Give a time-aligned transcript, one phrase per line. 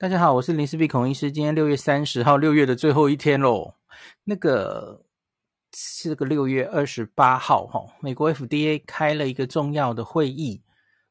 [0.00, 1.32] 大家好，我是林氏璧孔医师。
[1.32, 3.74] 今天六月三十号，六月的最后一天喽。
[4.22, 5.04] 那个
[5.74, 10.62] 是个六月二十八号，哈，美国 FDA 开了一个重要的会议，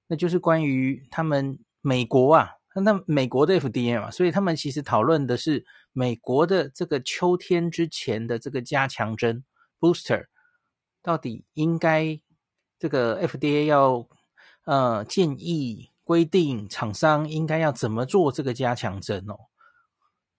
[0.07, 9.43] 那就是关于他们美国啊，那美国的 FDA 嘛，所以他们其实讨论的是美国的这个秋天之前的这个加强针
[9.81, 10.27] booster，
[11.03, 12.17] 到底应该
[12.79, 14.07] 这个 FDA 要
[14.63, 15.91] 呃建议。
[16.07, 19.35] 规定厂商应该要怎么做这个加强针哦？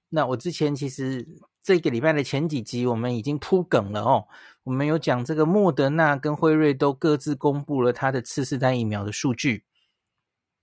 [0.08, 1.28] 那我之前其实
[1.62, 4.24] 这个礼拜的前几集我们已经铺梗了哦，
[4.64, 9.64] 我们有讲这个莫德纳跟辉瑞都各自公布了它的次世代疫苗的数据。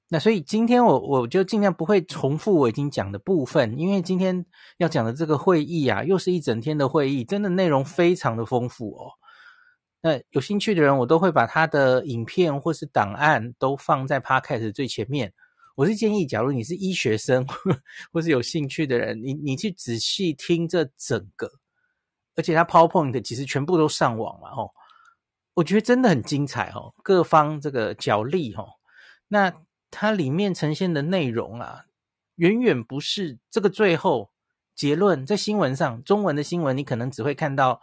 [0.10, 4.44] 那所以今天我我就尽量不会重复我已经讲的部分，因为今天
[4.78, 9.12] 要讲的这个会议啊，又是一整天的会议，真的内容非常的丰富哦。
[10.06, 15.34] 那有兴趣的人，我都会把他的影片或是档案都放在 Podcast 最前面。
[15.74, 17.44] 我是建议，假如你是医学生
[18.14, 21.50] 或是有兴趣的人，你你去仔细听这整个，
[22.36, 24.70] 而且他 PowerPoint 其实全部都上网了哦。
[25.56, 28.68] 我觉得真的很精彩哦，各方这个角力哦。
[29.28, 29.52] 那
[29.90, 31.86] 它里面呈现的内容啊，
[32.36, 34.30] 远远不是这个最后
[34.76, 37.82] 结论，在新闻上，中文的新闻你可能只会看到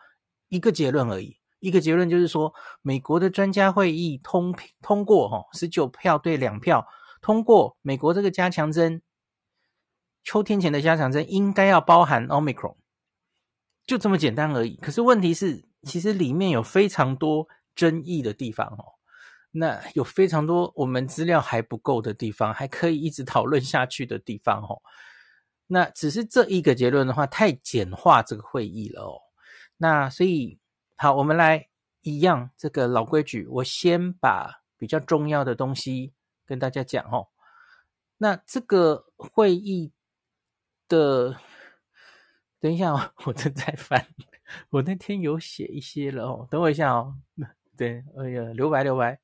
[0.48, 1.41] 一个结论而已。
[1.62, 6.84] 一个结论就是说，美国的专家会议通通过，哈，十九票对两票
[7.20, 9.00] 通过，美国这个加强针，
[10.24, 12.74] 秋天前的加强针应该要包含 Omicron，
[13.86, 14.74] 就这么简单而已。
[14.74, 17.46] 可是问题是，其实里面有非常多
[17.76, 18.98] 争议的地方，哦，
[19.52, 24.82] 那有非常多我们资料还不够的地方，还可以一直讨论下去的地方，哦。
[25.68, 29.20] 那只是这一个结论的话，太简化这个会议了，哦。
[29.76, 30.58] 那所以。
[31.02, 31.68] 好，我们来
[32.02, 36.14] 一样这个老规矩，我先把比较重要的东西
[36.46, 37.26] 跟大家讲哦。
[38.18, 39.92] 那这个会议
[40.86, 41.40] 的，
[42.60, 44.06] 等一下哦，我正在翻，
[44.70, 46.46] 我那天有写一些了哦。
[46.48, 47.18] 等我一下哦。
[47.76, 49.18] 对，哎呀，留白留白，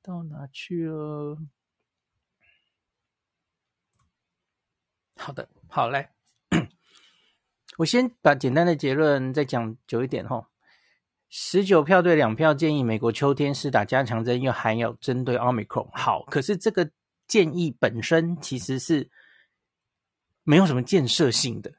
[0.00, 1.36] 到哪去了？
[5.16, 6.14] 好的，好来，
[7.76, 10.46] 我先把简单的结论再讲久一点哦。
[11.34, 15.88] 十九票对两票建议美国秋天施打加强针，又含有针对奥密克戎。
[15.94, 16.90] 好，可是这个
[17.26, 19.08] 建议本身其实是
[20.44, 21.72] 没有什么建设性的，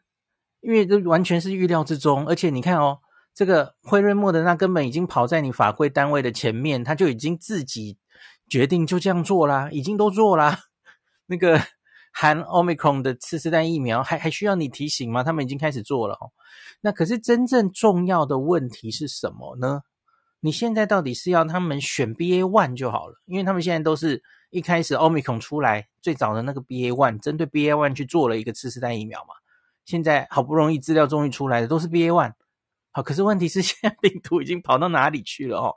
[0.62, 2.28] 因为这完全是预料之中。
[2.28, 2.98] 而且你看哦，
[3.36, 8.00] 这个辉瑞莫德纳根本已经跑在你法规单位的前面，他就已经自己
[8.50, 10.62] 决定就这样做啦，已经都做啦。
[11.28, 11.62] 那个。
[12.16, 15.24] 含 Omicron 的次世代疫苗还还需要你提醒吗？
[15.24, 16.32] 他们已经开始做了哦。
[16.80, 19.82] 那可是真正重要的问题是什么呢？
[20.40, 29.34] 你现在到底是要他们选 BA one 就好了，因为他们现在都是一开始 Omicron 出来最早的那个 BA one，针对 BA one 去做了一个次世代疫苗嘛。
[29.86, 32.34] 现在好不容易资料终于出来的都是 BA one，
[32.92, 35.74] 好，可是问题是现在病毒已经跑到哪里去了哦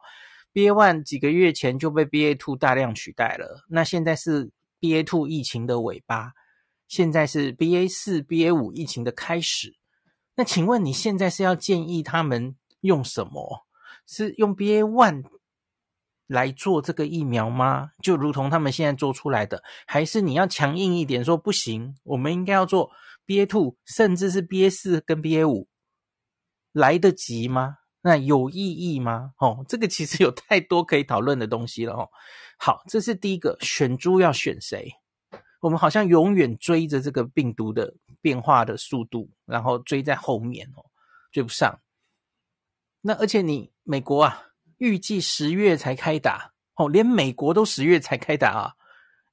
[0.53, 4.51] ？BA one 几个月前就被 BA two 大量取代了，那现在是。
[4.79, 6.33] B A two 疫情的尾巴，
[6.89, 9.77] 现在是 BA.4、BA.5 疫情的开始。
[10.35, 13.67] 那请问你现在是要建议他们用什么？
[14.07, 15.25] 是用 B A one
[16.27, 17.91] 来做这个疫苗吗？
[18.03, 21.95] 就如同他们现在做出来的，还是你要强硬一点说不行？
[22.05, 22.91] 我们应该要做
[23.25, 25.67] B A two，甚至是 BA.4 跟 BA.5，
[26.73, 27.79] 来得及吗？
[28.07, 29.33] 那有意义吗？
[29.39, 32.09] 哦，这个其实有太多可以讨论的东西了哦。
[32.57, 34.93] 好，这是第一个，选猪要选谁？
[35.61, 40.87] 我们好像永远追着这个病毒的变化的速度，然后追在后面哦，
[41.33, 41.81] 追不上。
[43.01, 48.73] 那而且你美国啊，预计十月才开打哦，连美国都十月才开打啊。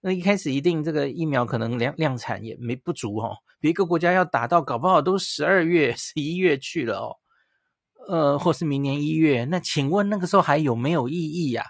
[0.02, 7.18] 那一开始一定这个疫苗可能量量产也没不足哦，别个国家要打到搞不好都十二月、十一月去了哦，
[8.08, 9.46] 呃，或是明年一月。
[9.46, 11.66] 那请问那个时候还有没有意义呀？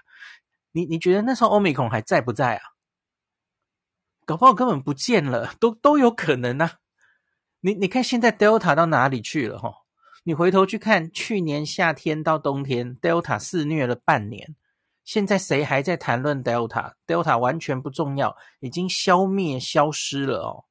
[0.72, 2.62] 你你觉得那时候欧米孔还在不在啊？
[4.26, 6.78] 搞不好根本不见了，都都有可能啊。
[7.60, 9.72] 你你看现在 Delta 到哪里去了哈？
[10.24, 14.56] 你回头去看去年夏天到冬天，Delta 肆虐了半年，
[15.04, 20.64] 现在谁还在谈论 Delta？Delta 完全不重要，已经消灭消失了哦。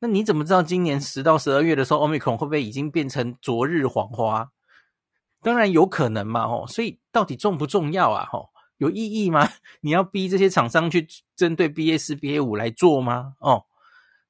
[0.00, 4.50] 那你怎么知道今年十到十二月的时候，欧米孔会不会已经变成昨日黄花？
[5.42, 6.66] 当然有可能嘛哦。
[6.66, 8.26] 所以到底重不重要啊？
[8.30, 8.50] 吼？
[8.78, 9.46] 有意义吗？
[9.82, 11.06] 你要逼这些厂商去
[11.36, 13.34] 针对 BA 四、BA 五来做吗？
[13.40, 13.66] 哦，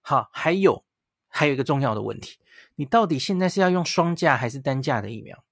[0.01, 0.85] 好，还有
[1.29, 2.39] 还有一个重要的问题，
[2.75, 5.45] 你到底现在是要用双价还是单价的疫苗？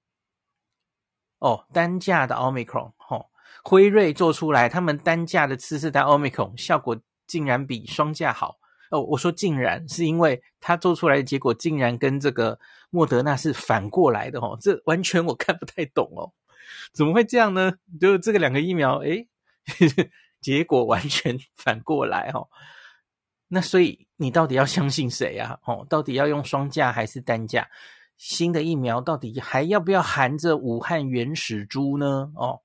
[1.37, 3.27] 哦，单价的 Omicron，哦，
[3.63, 8.57] 辉瑞做出来，他们单价的次世代 Omicron 效果竟然比双价好，
[8.89, 12.59] 哦，我说竟然是因为他做出来的结果竟然跟这个
[12.89, 16.31] 莫德纳是反过来的哦，这完全我看不太懂哦，
[16.93, 17.73] 怎么会这样呢？
[17.99, 19.27] 就这个两个疫苗，诶，
[20.41, 22.47] 结果完全反过来哦。
[23.47, 25.59] 那所以你到底要相信谁啊？
[25.65, 27.67] 哦，到底要用双价还是单价？
[28.17, 32.29] 新的疫苗到底还要不要含着武汉原始株呢？
[32.35, 32.59] 哦，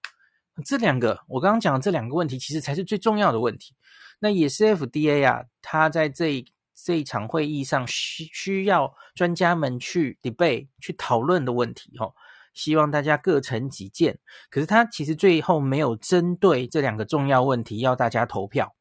[0.65, 3.73] 这两个我刚刚讲的这两个问题，其实才是最重要的问题。
[4.19, 6.45] 那也是 FDA 啊，他在这
[6.75, 12.15] 这一场会议上需需要专家们去 debate 去讨论的问题哦。
[12.53, 14.19] 希望大家各陈己见。
[14.51, 18.75] 可是他其实最后没有针对这两个重要问题要大家投票。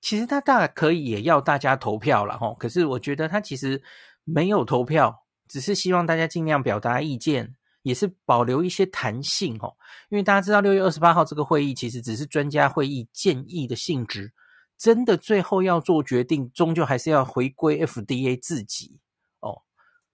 [0.00, 2.54] 其实他大可以也要大家投票了哈。
[2.58, 3.82] 可是我觉得他其实。
[4.30, 7.54] 没有投票，只是希望大家尽量表达意见，
[7.88, 9.74] 也是保留一些弹性哦。
[10.10, 14.32] 因为大家知道，六月二十八号这个会议其实只是专家会议建议的性质，
[14.76, 19.00] 真的最后要做决定，终究还是要回归 FDA 自己
[19.40, 19.62] 哦。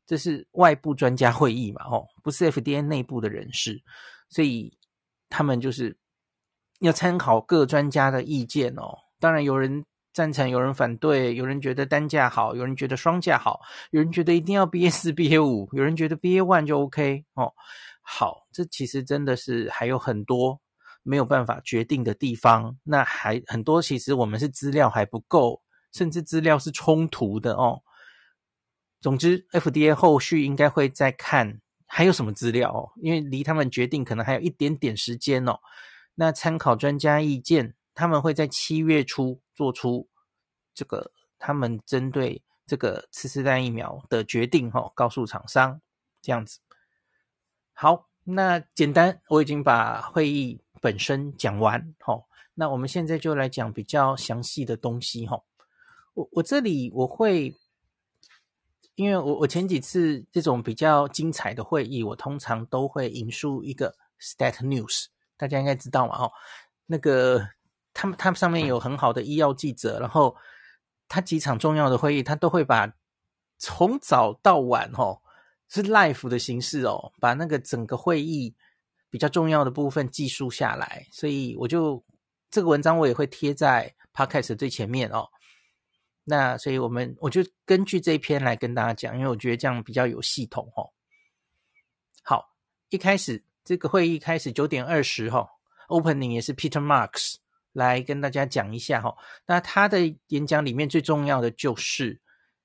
[0.07, 1.85] 这是外部专家会议嘛？
[1.85, 3.83] 哦，不是 FDA 内部的人士，
[4.31, 4.79] 所以
[5.29, 5.97] 他们就是
[6.81, 8.97] 要参考各专家的意见哦。
[9.19, 9.85] 当然有人。
[10.15, 17.53] 赞成，有人反对，有人觉得单价好，有人觉得双价好，有人觉得一定要 BA 四、BA 五，有人觉得 BA one 就 OK 哦。
[18.01, 20.61] 好，这其实真的是还有很多
[21.03, 22.79] 没有办法决定的地方。
[22.85, 25.61] 那还很多，其实我们是资料还不够，
[25.93, 27.83] 甚至资料是冲突的哦。
[29.01, 35.59] 总之，FDA 后续应该会再看还有什么资料哦，因为离他们决定可能还有一点点时间哦。
[36.15, 37.75] 那参考专家意见。
[37.97, 40.09] 他们会在七月初做出
[40.75, 45.81] 这个他们针对这个次世代疫苗的决定，哈，告诉厂商
[46.21, 46.59] 这样子。
[47.73, 52.23] 好，那简单，我已经把会议本身讲完，哈。
[52.55, 55.43] 那我们现在就来讲比较详细的东西，哈。
[56.15, 57.55] 我我这里我会，
[58.95, 65.07] 因为我我前几次这种比较精彩的会议，我通常都会引述一个 Stat News，
[65.37, 66.33] 大家应该知道嘛，哦，
[66.87, 67.49] 那个。
[67.95, 70.37] 他们他们上面有很好的医药记者，然后
[71.09, 72.93] 他几场重要的会议，他都会把
[73.59, 75.23] 从早到晚哦，
[75.69, 78.55] 是 live 的形式哦，把那个整个会议
[79.09, 81.07] 比较重要的部分记述下来。
[81.13, 82.05] 所以我就
[82.51, 85.29] 这个文章我也会贴在 podcast 最前面哦。
[86.25, 90.91] 那所以我们我就根据这一篇来跟大家讲，因为我觉得这样比较有系统哦。
[92.23, 92.57] 好，
[92.89, 95.49] 一开始这个会议开始九点二十哈
[95.89, 97.37] ，opening 也是 Peter Marks。
[97.75, 99.15] 来跟大家讲一下哈，
[99.47, 99.99] 那他的
[100.29, 102.19] 演讲里面最重要的就是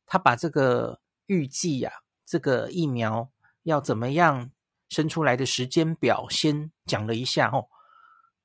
[0.05, 1.91] 他把这个预计呀，
[2.25, 3.29] 这个疫苗
[3.63, 4.51] 要怎么样
[4.87, 7.67] 生出来的时间表先讲了一下哦。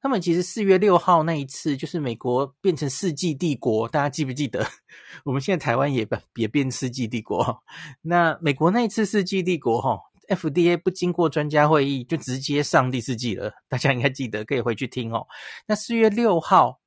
[0.00, 4.66] 他们其实四月六号那一次就是美国变成世纪帝国，大家记不记得？
[5.24, 7.62] 我们现在台湾也也变世纪帝国。
[8.02, 10.00] 那美国那一次世纪帝国哈。
[10.28, 15.26] FDA 不经过专家会议就直接上第四季了，大家应该记得，可以回去听哦。
[15.66, 16.80] 那四月六号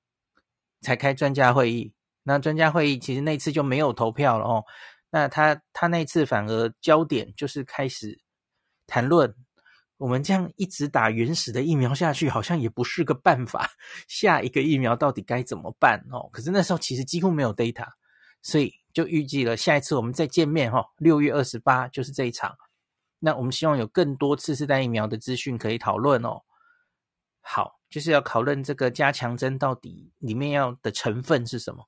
[0.82, 1.94] 才开专家会议，
[2.24, 4.64] 那专家会议其实那次就没有投票了哦。
[5.10, 8.20] 那他他那次反而焦点就是开始
[8.86, 9.34] 谈论，
[9.98, 13.70] 我们这样一直打原始的疫苗下去，好像也不是个办法。
[14.08, 16.30] 下一个疫苗到底该怎么办哦？
[16.32, 17.88] 可是那时候其实几乎没有 data，
[18.42, 22.56] 所以就预计了下一次我们再见面哈，六月二十八就是这一场。
[23.20, 26.42] 那我们希望有更多次世代疫苗的资讯可以讨论哦。
[27.42, 31.88] 好，就是要讨论这个加强针到底里面要的成分是什么。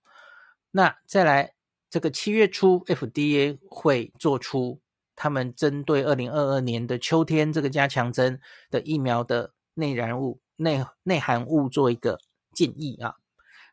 [0.72, 1.54] 那再来，
[1.90, 4.80] 这个七月初 FDA 会做出
[5.16, 8.40] 他们针对二零二二年的秋天这个加强针
[8.72, 12.18] 的疫苗的内燃物、内内含物做一个
[12.54, 13.14] 建议啊。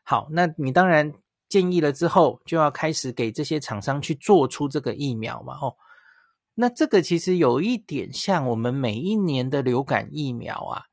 [0.03, 1.13] 好，那你当然
[1.47, 5.75] 建议了之后，就要开始给这些厂商去做出这个疫苗嘛，哦。
[6.59, 10.85] 那这个其实有一点像我们每一年的流感疫苗啊，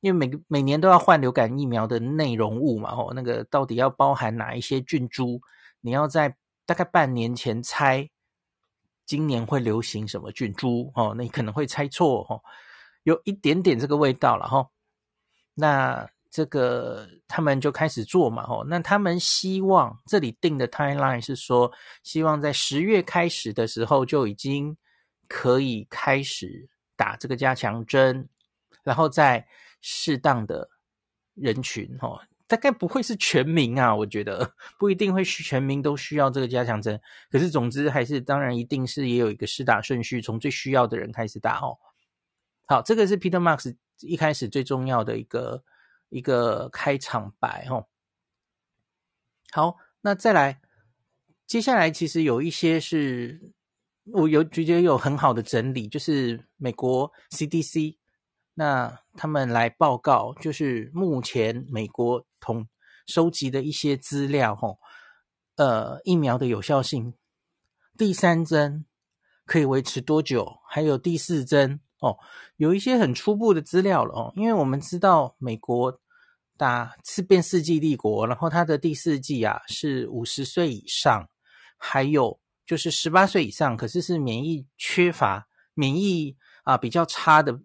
[0.00, 5.40] 因为每个每年都要换流感疫苗的内容物嘛，哦，那个到底要包含哪一些菌株？
[5.80, 6.36] 你要在
[6.66, 8.06] 大概半年前猜
[9.06, 12.42] 今年会流行什么菌株哦，那你可能会猜错哦，
[13.04, 14.68] 有一点点这个味道了哈。
[15.54, 21.72] 那这个他们就开始做嘛，哦，那他们希望这里定的 timeline 是说，
[22.02, 24.76] 希望在十月开始的时候就已经。
[25.28, 28.28] 可以开始打这个加强针，
[28.82, 29.46] 然后在
[29.80, 30.70] 适当的
[31.34, 37.00] 人群，哦，大概不会是全民啊，我觉得不一定会全民都需要这个加强针。
[37.30, 41.78] 可是总之还是，当然一定是也有一个施打顺序，从最需要的人开始打哦。
[42.66, 45.62] 好，这个是 Peter Marks 一开始最重要的一个
[46.08, 47.86] 一个开场白哦。
[49.52, 50.60] 好，那再来
[51.46, 53.52] 接下来其实有一些是
[54.12, 57.96] 我有直接有很好的整理，就是美国 CDC，
[58.54, 62.66] 那他们来报告，就是目前美国统
[63.06, 64.78] 收集的一些资料，吼，
[65.56, 67.14] 呃，疫苗的有效性，
[67.96, 68.84] 第三针
[69.44, 70.58] 可以维持多久？
[70.68, 71.80] 还有第四针。
[72.00, 72.16] 哦，
[72.58, 76.00] 有一些很初步的资料了哦，因为我们知道美国
[76.56, 81.28] 打次变世纪帝国，然后它的第四季啊是五十岁以上，
[81.76, 82.38] 还有
[82.68, 87.58] 就是十八岁以上，可是是免疫缺乏、免疫啊比较差的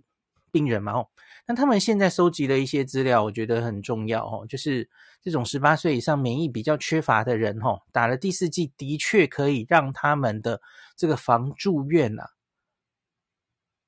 [0.50, 1.10] 病人嘛哦。
[1.46, 4.90] 那他们现在收集的一些资料，我觉得很重要哦，就是
[5.22, 10.62] 这种十八岁以上免疫比较缺乏的人哦，打了第四剂的确可以让他们的
[10.96, 12.26] 这个防住院啊。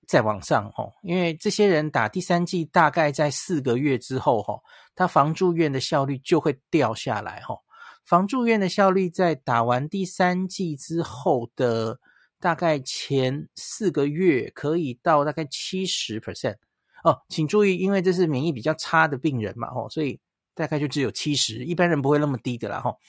[0.06, 4.62] 再往上吼，因为这些人打第三剂大概在四个月之后吼，
[4.94, 7.65] 他防住院的效率就会掉下来吼。
[8.06, 12.00] 防住院的效率在打完第三剂之后的
[12.40, 16.56] 大概前四个月可以到大概七十 percent
[17.04, 20.20] 哦，请注意，因为这是免疫比较差的病人嘛吼，所以
[20.54, 23.00] 大概就只有七十，一般人不会那么低的啦吼。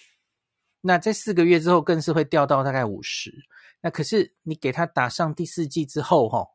[0.81, 3.33] 那在四个月之后更是会掉到大概五十。
[3.83, 6.49] 那可是你给他打上第四剂之后吼。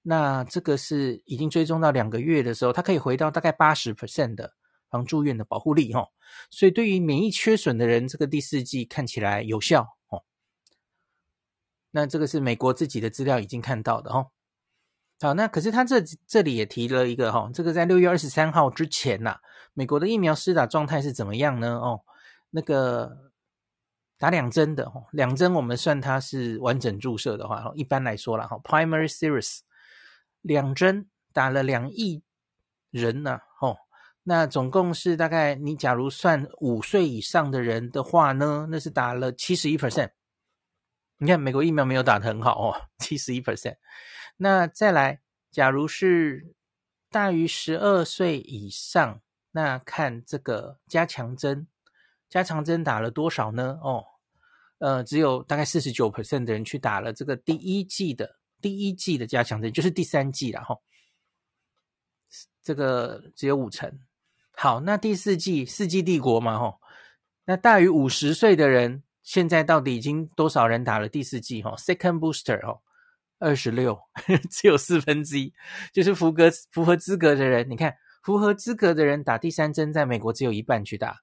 [0.00, 4.50] 那这个是已经追踪到两个月的时候，他可以回到大概八十 percent 的
[4.90, 6.08] 防住院的保护力哦。
[6.50, 10.24] 所以对于免疫缺损的人，这个第四剂看起来有效哦。
[11.90, 14.30] 那这个是美国自己的资料已经看到的哦。
[15.20, 19.38] 好，那可是他这这里也提了一个哈，这个在六月二十三号之前呐，
[19.74, 21.76] 美国的疫苗施打状态是怎么样呢？
[21.78, 22.02] 哦，
[22.50, 23.32] 那个
[24.16, 29.60] 打两针的哦，两针我们算它是完整注射的话，一般来说啦哈，primary series。
[30.42, 32.22] 两针打了两亿
[32.90, 33.76] 人呢，哦，
[34.28, 40.10] 那总共是大概你假如算五岁以上的人的话呢，那是打了七十一 percent。
[41.16, 43.78] 你看美国疫苗没有打得很好哦，七十一 percent。
[44.36, 46.54] 那再来，假如是
[47.10, 51.66] 大于十二岁以上，那看这个加强针，
[52.28, 53.78] 加强针打了多少呢？
[53.82, 54.04] 哦，
[54.76, 58.36] 呃，只有大概四十九 percent 的人去打了这个第一剂的。
[58.60, 60.76] 第一剂的加强针就是第三剂了哈，
[62.62, 63.98] 这个只有五成。
[64.60, 66.80] 好，那第四季世纪帝国嘛吼，
[67.44, 72.80] 那大于五十岁的人，现在到底已经多少人打了第四季哈？Second booster 哈，
[73.38, 73.96] 二十六，
[74.50, 75.54] 只有四分之一，
[75.92, 77.70] 就是符合符合资格的人。
[77.70, 81.18] 你看，符合资格的人打第三针，在美国只有一半去打，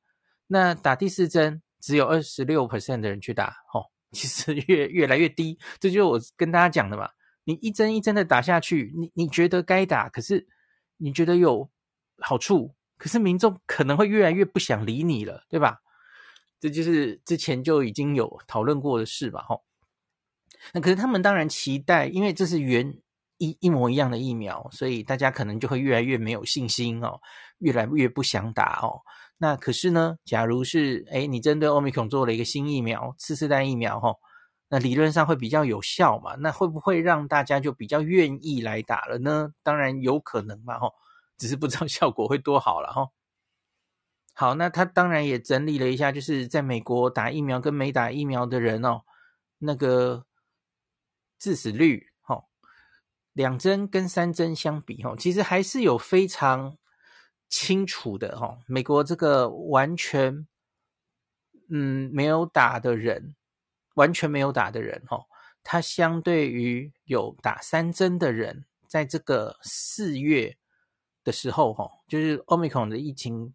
[0.48, 7.10] 那打第四针只有二十六 percent 的人去打，哦，其实越越来越低，这就是我跟大家讲的嘛。
[7.44, 10.48] 你一针一针的打下去，你你觉得该打，可是
[10.96, 11.70] 你觉得有
[12.22, 15.80] 好处，可是民众可能会越来越不想理你了，对吧？
[16.60, 19.64] 这就是之前就已经有讨论过的事吧，吼。
[20.74, 22.98] 那可是他们当然期待，因为这是原
[23.38, 27.20] 一一模一样的疫苗，所以大家可能就会越来越没有信心哦，
[27.60, 29.02] 越来越不想打哦。
[29.38, 34.18] 那可是呢，假如是诶你针对奥密克戎做了一个新疫苗，次世代疫苗，吼。
[34.68, 36.36] 那理论上会比较有效嘛？
[36.40, 39.52] 那会不会让大家就比较愿意来打了呢？
[39.62, 40.92] 当然有可能嘛，吼，
[41.38, 43.12] 只是不知道 效果会多好了，哈。
[44.34, 49.04] 好，那他当然也整理了一下，就是在美国打疫苗跟没打疫苗的人哦，
[49.60, 50.26] 那个
[51.40, 52.46] 致死率，哦，
[53.34, 56.78] 两针跟三针相比，吼，其实还是有非常
[57.48, 60.46] 清楚的，吼，美国这个完全，
[61.70, 63.36] 嗯，没有打的人。
[63.96, 65.24] 完全没有打的人，哦，
[65.64, 70.58] 他相对于有打三针的人，在这个四月
[71.26, 73.54] 的时候，哈，就是 Omicron 的疫情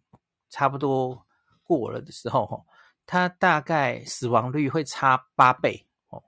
[0.51, 1.25] 差不多
[1.63, 2.63] 过了的时候，哈，
[3.07, 6.21] 他大概死亡率会差八倍，哦，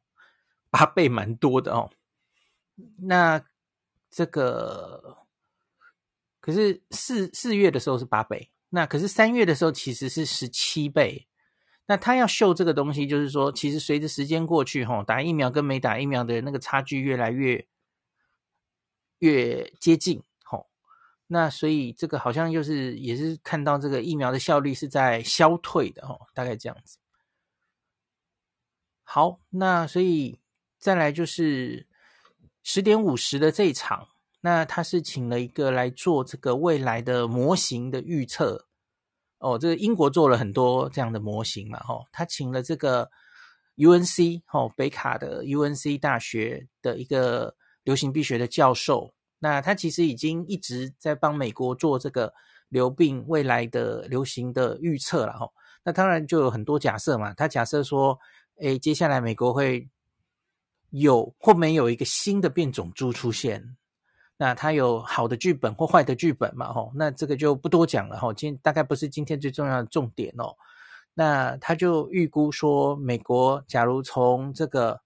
[0.71, 1.91] 八倍蛮多的哦。
[2.97, 3.45] 那
[4.09, 5.25] 这个
[6.39, 11.27] 可是四四月的时候是八倍，那可是三月的时候其实是十七倍。
[11.85, 17.67] 那他要秀这个东西，就是说，其实随着时间过去，哈，打疫苗跟没打疫苗的那个差距越来越
[19.19, 20.23] 越接近，
[21.27, 26.98] 那所以这个好像就是也是看到这个疫苗的效率是在消退的，哦，大概这样子。
[29.03, 30.39] 好，那所以
[30.80, 31.88] 再来就是
[32.62, 34.08] 十点五十的这一场，
[34.42, 38.68] 那他是请了一个来做这个未来的模型的预测。
[39.39, 43.12] 哦，这个英国做了很多这样的模型嘛，吼、哦，他请了这个
[43.75, 52.33] UNC，哦，北卡的 UNC 大学的一个流行病学的教授，那他其实已经一直在帮美国做这个
[52.69, 55.51] 流病未来的流行的预测了，吼、
[55.83, 58.17] 那当然就有很多假设嘛，他假设说，
[58.62, 59.89] 诶，接下来美国会
[60.91, 63.75] 有或没有一个新的变种株出现？
[64.38, 66.71] 那它有好的剧本或坏的剧本嘛？
[66.71, 68.17] 吼，那这个就不多讲了。
[68.17, 70.55] 吼，今大概不是今天最重要的重点哦。
[71.13, 75.01] 那他就预估说，美国假如从这个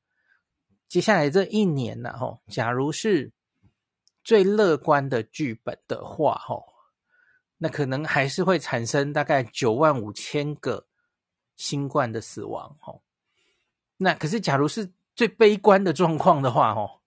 [0.87, 3.31] 接下来这一年呢，吼，假如是
[4.27, 6.65] 最乐观的剧本的话，吼，
[7.59, 10.85] 那可能还是会产生大概九万五千个
[11.55, 13.01] 新冠的死亡，吼。
[13.95, 17.01] 那可是假如是最悲观的状况的话，吼，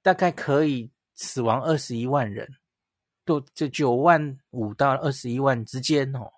[0.00, 0.90] 大概可以。
[1.16, 2.56] 死亡二十一万人，
[3.24, 6.32] 都这九万五到二十一万之间哦，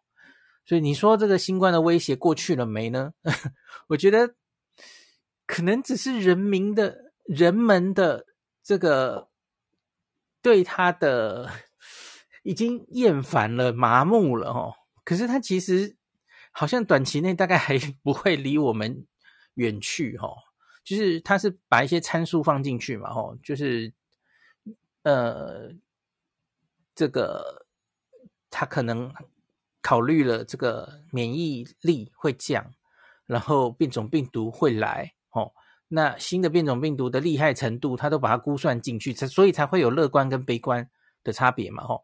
[0.66, 3.14] 所以你说这个新冠的威胁过去了没呢？
[3.88, 4.34] 我觉得
[5.46, 8.26] 可能只是人民的、人们的
[8.62, 9.30] 这个
[10.46, 11.50] 对他的
[12.44, 14.74] 已经厌烦了、麻木了哦。
[15.02, 15.96] 可是他其实
[16.52, 19.04] 好像短期内大概还 不会离我们
[19.54, 20.36] 远去哦，
[20.84, 23.92] 就是他是把一些参数放进去嘛，哦，就是。
[25.02, 25.70] 呃，
[26.92, 27.66] 这个
[28.50, 29.14] 他可能
[29.80, 32.74] 考虑了这个免疫力会降，
[33.24, 35.14] 然后变种病毒会来，
[35.88, 40.88] 那新的变种病毒的厉害程度，他都把它估算进去，所以才会有乐观跟悲观
[41.22, 42.02] 的差别嘛，吼。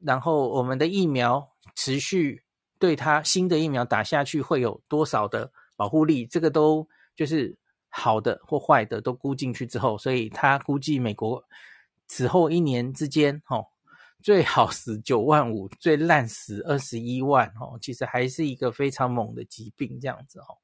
[0.00, 2.42] 然后我们的疫苗持续
[2.78, 7.54] 对它新的疫苗打下去会有多少的保护力，这个都就是
[7.90, 11.44] 好的或坏的都估进去之后，所以他估计美国。
[12.06, 13.64] 此后一年之间，哦，
[14.20, 20.56] 最好死九万五，最烂死二十一万，哦，其实还是一个非常猛的疾病，这样子，哦。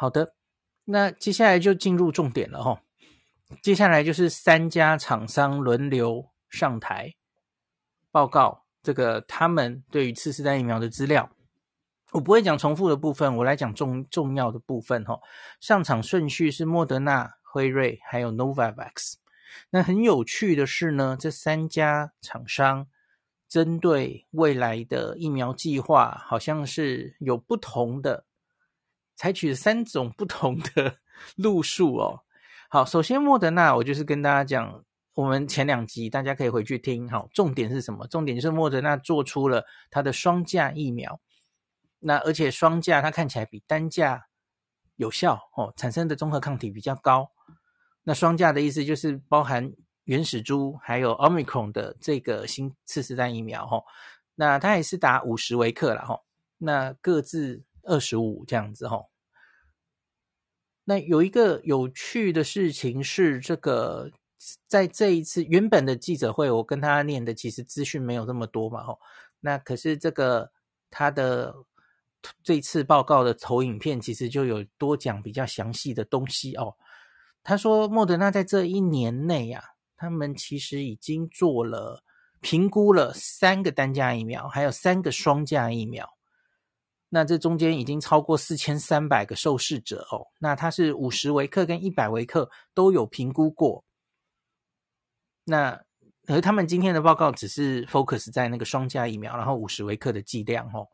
[0.00, 0.36] 好的，
[0.84, 2.80] 那接下来就进入重点了，哈。
[3.64, 7.16] 接下来就是三家厂商轮流上台
[8.12, 11.28] 报告这个他们对于次世代疫苗的资料。
[12.12, 15.18] 我不会讲重复的部分，我来讲重重要的部分，哈。
[15.60, 19.14] 上场顺序是莫德纳、辉瑞还有 Novavax。
[19.70, 22.86] 那很有趣的是呢，这三家厂商
[23.48, 28.26] 针对未来的疫苗计划，好像是有不同的，
[29.18, 30.96] 采取了三种不同的
[31.34, 32.20] 路数哦。
[32.70, 37.10] 好，首先莫德纳，我就是跟大家讲，我们前两集大家可以回去听。
[37.10, 38.06] 好，重点是什么？
[38.06, 41.20] 重点就是莫德纳做出了它的双价疫苗，
[41.98, 44.28] 那而且双价它看起来比单价
[44.94, 47.28] 有效哦，产生的综合抗体比较高。
[48.04, 49.72] 那双价的意思就是包含
[50.04, 53.82] 原始株还有 Omicron 的这个新次世代疫苗哈，
[54.36, 56.20] 那它也是打五十微克了哈，
[56.58, 59.02] 那各自二十五这样子哈。
[60.88, 64.10] 那有一个有趣的事情是，这个
[64.66, 68.98] 在这一次原本的记者会，我跟他念的其实资讯没有那么多嘛吼，
[69.40, 70.50] 那可是这个
[70.88, 71.54] 他的
[72.42, 76.74] 这次报告的投影片其实就有多讲比较详细的东西哦。
[77.44, 79.62] 他说，莫德纳在这一年内啊，
[79.94, 82.02] 他们其实已经做了
[82.40, 86.17] 评估了三个单价疫苗，还有三个双价疫苗。
[87.08, 90.26] 那这中间已经超过四千三百个受试者哦。
[90.38, 93.84] 那他是五十微克跟一百微克都有评估过。
[95.44, 95.80] 那
[96.26, 100.86] 而他们今天的报告只是 focus 在那个双价疫苗，然后五十微克的剂量哦。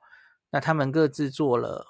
[0.50, 1.84] 那他们各自做了。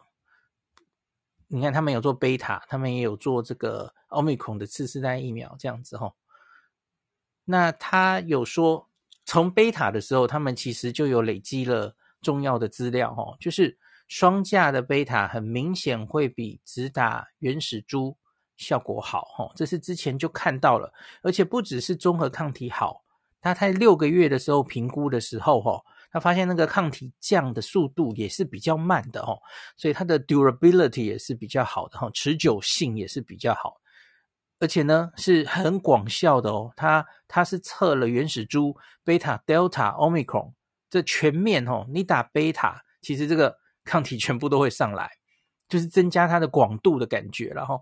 [1.46, 6.12] 你看，他们有做贝塔，他们也有做这个奥密克戎的次世代疫苗，这样子哈。
[7.44, 8.88] 那他有说，
[9.24, 18.16] 从贝塔的时候，他们其实就有累积了重要的资料哦，就是双价的贝塔很明显会比只打原始株
[18.56, 23.04] 效果好哈，这是之前就看到了，而且不只是综合抗体好，
[23.40, 25.82] 他在六个月的时候评估的时候哈。
[26.14, 29.36] 他发现那个抗体降的速度也是比较慢的哦，
[29.76, 33.80] 所以它的 durability 也是比较好的哈，持久性也是比较好，
[34.60, 36.72] 而且呢是很广效的哦。
[36.76, 40.54] 它它是测了原始株、贝塔、德尔塔、奥密克戎
[40.88, 45.10] 这全面哦，你打贝塔，其实这个抗体全部都会上来，
[45.68, 47.80] 就是增加它的广度的感觉了哈。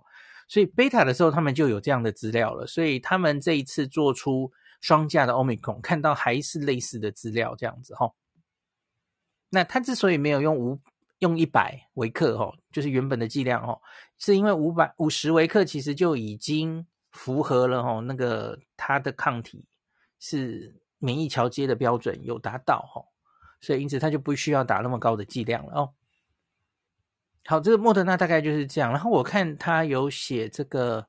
[0.49, 8.13] 所以贝塔的时候他们就有这样的资料了，所以他们这一次做出双价的奥密克戎，看到还是类似的资料这样子哈。
[9.49, 10.81] 那他之所以没有用五
[11.21, 13.81] 用一百微克哦，就是原本的剂量哦，
[14.19, 19.65] 是因为五百五十微克其实就已经符合了哦，那个它的抗体
[20.19, 23.07] 是免疫桥接的标准有达到哦，
[23.63, 25.95] 所以因此他就不需要打那么高的剂量了哦。
[27.47, 28.91] 好，这个莫德纳大概就是这样。
[28.91, 31.09] 然后我看他有写这个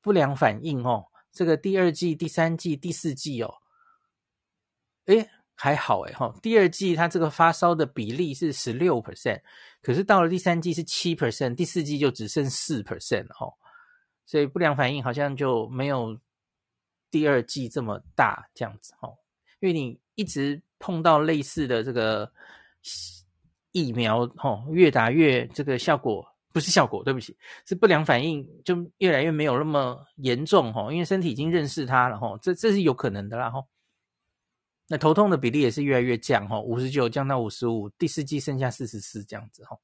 [0.00, 3.56] 不良反应哦，这个第二季、第三季、第四季哦，
[5.06, 9.42] 诶还好诶哈，第二季它这个发烧的比例是十六 percent，
[9.82, 13.54] 可是到了第三季是七 percent，第四季就只剩四 percent 哦，
[14.24, 16.18] 所以不良反应好像就没有
[17.10, 19.18] 第二季这么大这样子哦，
[19.60, 22.30] 因为你一直碰到类似的这个
[23.72, 26.26] 疫苗哦，越打越这个效果。
[26.50, 27.36] 不是效果，对不起，
[27.66, 33.64] 是不良反应就越来越没有那么严重哈，因为身体已经认识它了哈，这这是有可能的啦哈。
[34.88, 39.78] 那头痛的比例也是越来越降哈，五十九降到五十五，第四季剩下四十四这样子哈。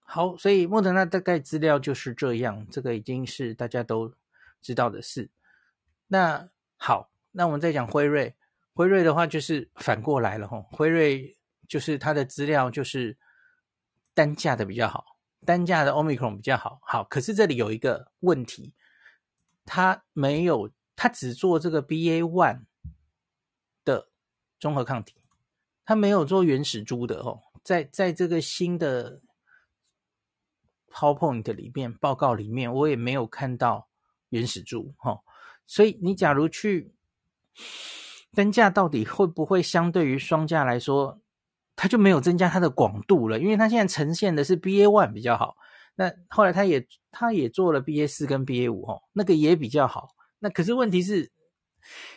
[0.00, 4.12] 好，所以莫德纳大概资料就是这样，这个已经是大家都
[4.60, 5.30] 知道的事。
[6.08, 8.34] 那好，那我们再讲辉瑞，
[8.74, 13.16] 辉瑞的话就是反过来了哈，辉瑞就是它的资料就是。
[14.16, 16.78] 单价的比较好，单价的 Omicron 比较好。
[16.84, 18.72] 好，可是这里有一个问题，
[19.64, 22.66] 它没有，它只做这个 BA one
[23.84, 24.08] 的
[24.60, 25.16] 综合抗体，
[25.84, 27.42] 它没有做原始株的哦。
[27.64, 29.20] 在在这个新的
[30.92, 33.88] PowerPoint 里面报告里面，我也没有看到
[34.28, 35.24] 原始株哈。
[35.66, 36.94] 所以你假如去
[38.34, 41.20] 单价到底会不会相对于双价来说？
[41.76, 45.56] 它就没有增加它的广度了，因为它现在呈现的是 BA one 比较好。
[45.96, 50.10] 那后来它也它也做了 BA 四跟 BA 五哦，那个也比较好。
[50.38, 51.32] 那可是问题是，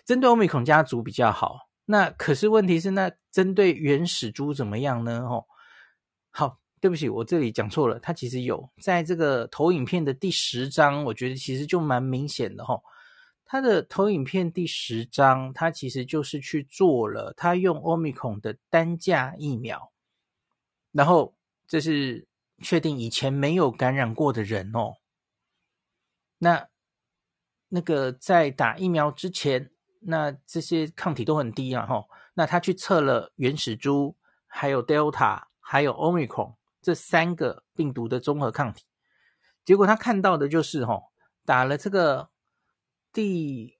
[0.06, 1.69] 针对欧米孔家族比较好。
[1.86, 5.21] 那可是问题是，那针对原始株怎么样呢？
[5.21, 5.45] 哦，
[6.30, 7.97] 好，对不起，我这里讲错了。
[7.99, 12.80] 它其实有在这个投影片的第十章，我觉得其实就蛮明显的哦。
[13.49, 19.93] 他的投影片第十张，他其实就是去做了，他用 Omicron 的单价疫苗，
[20.91, 21.33] 然后
[21.65, 22.27] 这是
[22.62, 24.97] 确定以前没有感染过的人哦。
[26.39, 26.67] 那
[27.69, 32.10] 那个在打疫苗之前，那这些抗体都很低啊，吼。
[32.33, 38.83] 那他去测了原始株，还有 Delta，还有 Omicron 这三个病毒的综合抗体，
[39.63, 41.05] 结果他看到的就是，吼，
[41.45, 42.29] 打了这个。
[43.17, 43.75] 第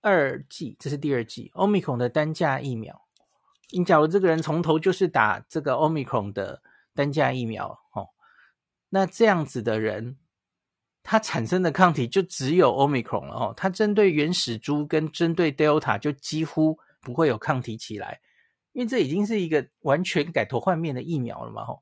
[0.00, 3.06] 二季，这是第二季 Omicron 的单价疫苗。
[3.70, 6.60] 你假如这个人从头就是打这个 Omicron 的
[6.92, 8.08] 单价疫苗，哦，
[8.88, 10.18] 那这样子的人，
[11.04, 18.20] 他产生的抗体就只有 Omicron 了，哦，他针对原始株跟针对 Delta 就几乎不会有抗体起来，
[18.72, 21.80] 因为这已经是一个完全改头换面的疫苗了嘛，哦，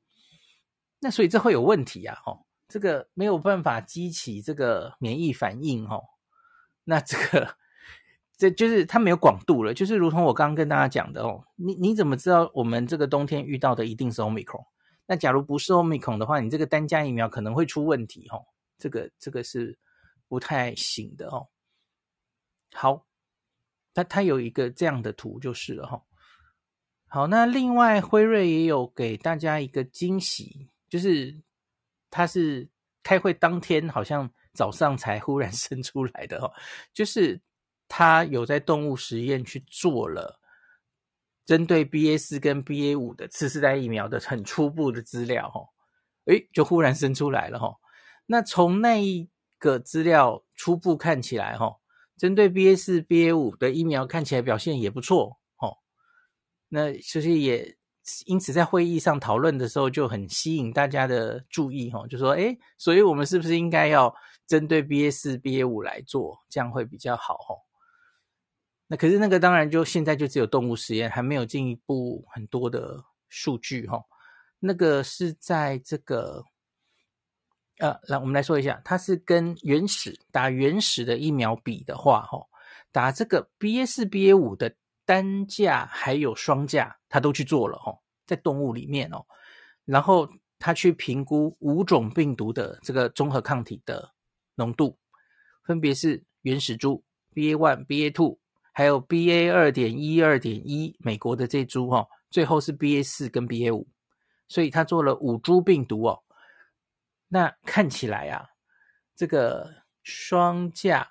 [0.98, 6.04] 那所以这会有问题啊，哦，这个没有办法激起这个免疫反应，哦。
[6.90, 7.54] 那这个，
[8.36, 14.64] 这就是它没有广度了，就是如同我刚刚跟大家讲的哦，你你怎么知道我们这个冬天遇到的一定是 Omicron？
[15.06, 18.44] 那假如不是 Omicron 的话，你这个单价疫苗可能会出问题哦，
[18.76, 19.78] 这个这个是
[20.26, 21.46] 不太行的哦。
[22.74, 23.06] 好，
[23.94, 26.02] 它它有一个这样的图就是了哈、哦。
[27.06, 31.40] 好，那另外辉瑞也有给大家一个惊喜，就是
[32.10, 32.68] 它是
[33.04, 34.28] 开会当天好像。
[34.52, 36.52] 早上才忽然生出来的哦，
[36.92, 37.40] 就是
[37.88, 40.40] 他有在动物实验去做了
[41.46, 45.68] 针对 BA 四跟 BA 五的次世代疫苗的很初步的资料哦，
[46.26, 47.74] 诶，就忽然生出来了哈。
[48.26, 51.76] 那从那一个资料初步看起来哈，
[52.16, 55.78] 针对 BA 四、BA 五的疫苗看起来表现也不错哦。
[56.68, 57.76] 那其实也。
[58.26, 64.12] 因此，在会议上讨论的时候就很吸引大家的注意，哈，就说，诶，所以我们是不是应该要
[64.50, 67.54] 针对 BA 四、BA 五来做，这样会比较好，哦。
[68.88, 74.02] 那可是那个当然就现在就只有动物实验，还没有进一步很多的数据，哈。
[74.58, 76.44] 那个是在这个，
[77.78, 82.44] 呃，来我们来说一下，它是跟原始打原始的疫苗比的话，哈，
[82.90, 84.74] 打这个 BA 四、BA 五的。
[85.06, 89.26] 单价还有双价，他都去做了哦，在动物里面哦，
[89.84, 94.08] 然后他去评估五种病毒的这个综合抗体的
[94.54, 94.98] 浓度，
[95.64, 97.02] 分别是原始株
[97.34, 98.38] BA one、BA two，
[98.72, 103.88] 还有 BA 二点一、二点一，美国的这株哦，最后是 BA 四跟 BA 五，
[104.48, 106.22] 所以他做了五株病毒哦，
[107.28, 108.48] 那看起来啊，
[109.14, 111.08] 这个双价，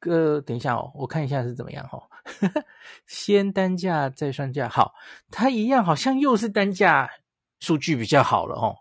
[0.00, 2.02] 呃，等一下哦，我看一下是怎么样哦。
[3.06, 4.94] 先单价再双价，好，
[5.30, 7.10] 它一样好像又是单价
[7.58, 8.76] 数据比较好了哦。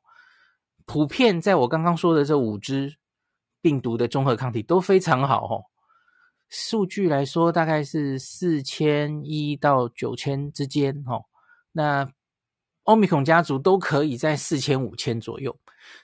[0.86, 2.98] 普遍在我刚刚说的这五支
[3.62, 5.64] 病毒的综合抗体都非常好哦。
[6.50, 11.24] 数据来说大概是四千一到九千之间哦。
[11.72, 12.10] 那
[12.84, 15.56] 欧米孔家族都可以在四千五千左右。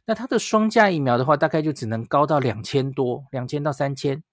[0.05, 4.23] 那它的双价疫苗的话，大概就只能高到两千多，两千到三千。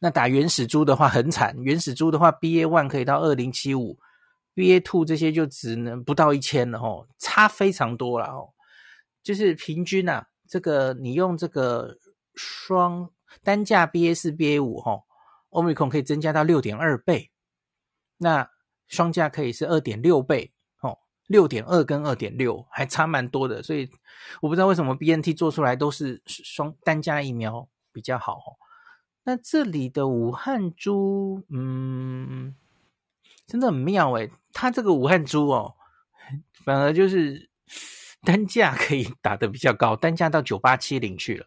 [0.00, 3.98] 那打原始株的话很惨，原始株的话，BA one 可以到二零七五
[4.54, 8.48] ，BA two 这些就只能不到一千了哦，差非常多了哦。
[9.22, 11.96] 就是平均啊，这个你用这个
[12.38, 13.10] 双
[13.42, 15.02] 单价 BA 四 BA 五哈
[15.50, 17.32] ，Omicron 可以增加到六点二倍，
[18.18, 18.48] 那
[18.86, 23.90] 双价可以是二点六倍哦，六点二跟二点六还差蛮多的，所以
[24.40, 28.56] 我不知道为什么 BNT 做出来都是双单价疫苗比较好哦。
[29.24, 32.54] 那这里的武汉株，嗯，
[33.46, 35.74] 真的很妙诶，它这个武汉株哦，
[36.64, 37.50] 反而就是
[38.22, 41.46] 单价可以打得比较高，单价到九八七零去了。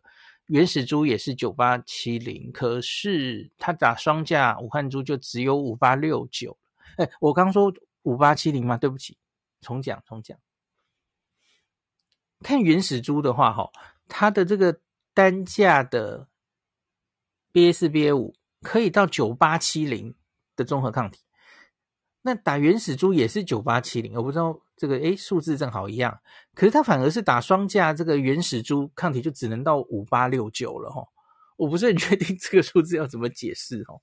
[0.52, 6.58] 原始株也是九八七零，可是它打双价武汉株就只有五八六九。
[6.98, 8.76] 哎，我刚说五八七零吗？
[8.76, 9.18] 对不起，
[9.62, 10.38] 重讲重讲。
[12.42, 13.72] 看原始株的话，哈，
[14.10, 14.82] 它的这个
[15.14, 16.28] 单价的。
[17.54, 20.16] BA 四、BA 五可以到九八七零
[20.56, 21.20] 的综合抗体，
[22.24, 26.20] 那打原始株也是九八七零，我不知道这个诶数字正好一样，
[26.54, 31.04] 可是它反而是打双价这个原始株抗体就只能到五八六九了哈，
[31.58, 34.00] 我不是很确定这个数字要怎么解释哦。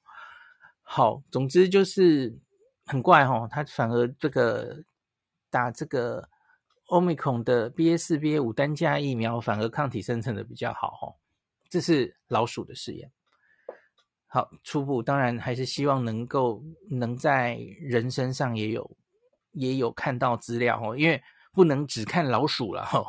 [0.82, 2.36] 好，总之就是
[2.86, 4.82] 很怪哈，它反而这个
[5.50, 6.28] 打这个
[6.88, 11.14] Omicron 的 BA 四、BA 五单价疫苗反而抗体生成的比较好哈，
[11.68, 13.12] 这是老鼠的试验。
[14.30, 18.94] 好，初步当然还是希望能够能在人身上也有
[19.52, 23.02] 也有看到资料哦，因为不能只看老鼠了哈，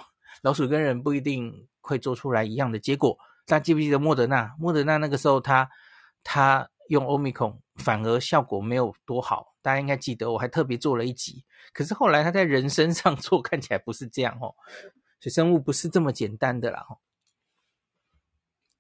[0.44, 3.18] 老鼠跟人不一定会做出来一样的结果。
[3.46, 4.56] 大家记不记得莫德纳？
[4.58, 5.70] 莫德纳那个时候他
[6.24, 11.44] 他用欧米孔反而效果没有多好，大家应该记得，我还特别做了一集。
[11.74, 14.56] 可是后来他在人身上 做，看起来不是这样哦，
[15.20, 16.88] 所以生物不是这么简单的啦。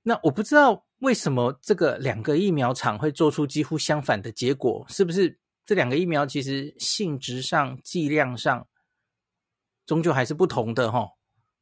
[0.03, 0.85] 那我不知道。
[0.99, 4.85] 为什么这个两个疫苗厂会做出几乎相反的结果？
[4.89, 8.67] 是不是这两个疫苗其实性质上、剂量上，
[9.85, 10.91] 终究还是不同的？
[10.91, 11.09] 哈，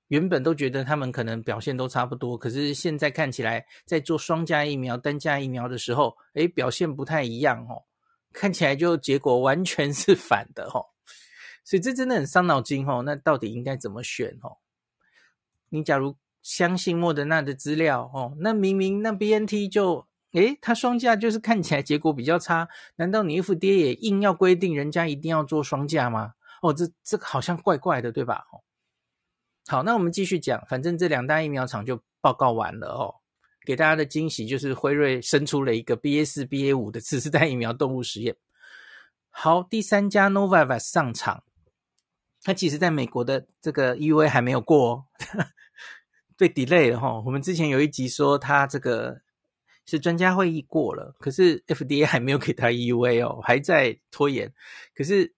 [0.08, 7.84] 原本都觉得他们可能表现都差不多，可是现在看起来，在做双价疫苗、单价疫苗的时候，诶，表现不太一样哦，
[8.34, 10.82] 看起来就结果完全是反的哈，
[11.64, 13.04] 所以这真的很伤脑筋哦。
[13.06, 14.58] 那到底应该怎么选哦？
[15.70, 16.18] 你假如。
[16.48, 26.36] 相信莫德纳的资料哦，那明明那 BNT 就诶，它双价就是看起来结果比较差，难道你 FDA 也硬要规定人家一定要做双价吗？
[26.62, 28.46] 哦，这这个好像怪怪的，对吧？
[28.54, 28.64] 哦，
[29.68, 33.16] 好，那我们继续讲，反正这两大疫苗厂就报告完了哦，
[33.66, 38.38] 给大家的惊喜就是辉瑞生出了一个 BA 四 BA 五的次世代疫苗动物实验。
[39.30, 41.44] 好，第三家 Novavax 上场，
[42.42, 45.06] 它其实在美国的这个 EUA 还没有过哦。
[46.38, 49.20] 对 delay 了哈，我们之前有一集说他这个
[49.88, 54.54] 是专家会议过了，可是 FDA 还没有给他 EUA 哦，还在拖延。
[54.94, 55.34] 可是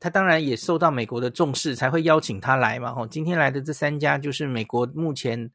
[0.00, 2.94] 他当然也受到美国的重视，才会邀请他来嘛。
[2.94, 5.50] 哈，今天来的这三家就是美国目前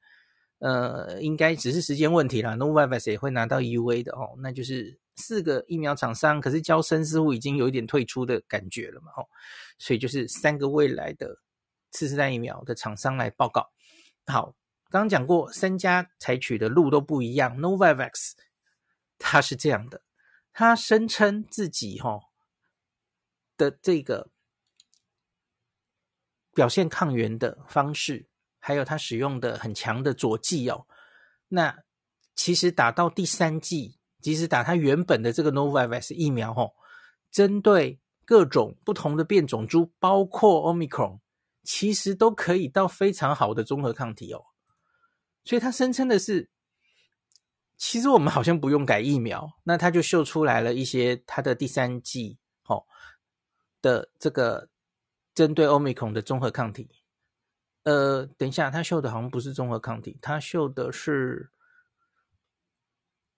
[0.60, 2.56] 呃，应该只是时间问题啦。
[2.56, 9.08] Novavax 也会拿到 EUA 的哦，那就是四个疫苗厂商，可是交生似乎已经有一点退出的感觉了嘛。
[9.18, 9.26] 哦，
[9.80, 11.36] 所以就是三个未来的
[11.90, 13.68] 次世代疫苗的厂商来报告。
[14.28, 14.54] 好。
[14.89, 17.58] 刚讲过，三家采取的路都不一样。
[17.60, 18.32] Novavax，
[19.19, 20.02] 它是这样的，
[20.52, 22.19] 它声称自己哈
[23.56, 24.32] 的这个
[26.56, 30.88] 表现抗原的方式，还有它使用的很强的佐剂哦。
[31.49, 31.84] 那
[32.36, 36.71] 其实打到第三剂，即使打它原本的这个 Novavax 疫苗哈，
[37.30, 41.19] 针对各种不同的变种株，包括 Omicron，
[41.63, 44.45] 其实都可以到非常好的综合抗体哦。
[45.50, 46.48] 所以他声称的是，
[47.76, 52.86] 其实我们好像不用改疫苗，那他就秀出来了一些他的第三季哦
[53.82, 54.70] 的这个
[55.34, 56.92] 针对 Omicron 的综合抗体。
[57.82, 61.50] 呃，等一下，他秀的好像不是综合抗体，他秀的是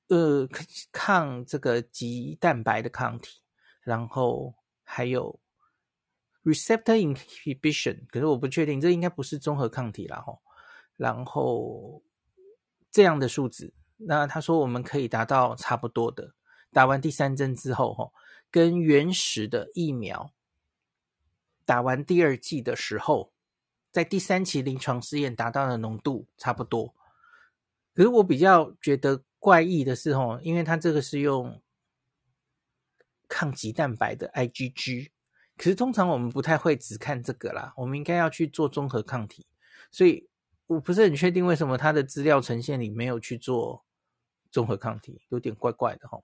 [0.10, 0.45] 呃
[0.91, 3.39] 抗这个棘蛋白的抗体，
[3.84, 5.39] 然后还有
[6.43, 10.41] receptor inhibition，可是我不确定，这应该不是综合抗体啦吼。
[11.01, 12.03] 然后
[12.91, 16.35] 这样的数值，那他说我们可以达到差不多的，
[16.71, 18.11] 打完第三针之后，哈，
[18.51, 20.31] 跟原始的疫苗
[21.65, 23.33] 打完第二剂的时候，
[23.91, 26.93] 在第三期临床试验达到的浓度差不多。
[27.95, 31.59] 可是我比较觉得怪异的是，哈，因为它这个是用
[33.27, 35.09] 抗棘蛋白的 IgG，
[35.57, 39.47] 可是通常我们不太会只看这个啦，我们应该要去做综合抗体，
[39.89, 40.29] 所以。
[40.71, 43.84] 我不是很确定为什么他的资料呈现里没有去做
[44.49, 46.21] 综合抗体，有点怪怪的哈。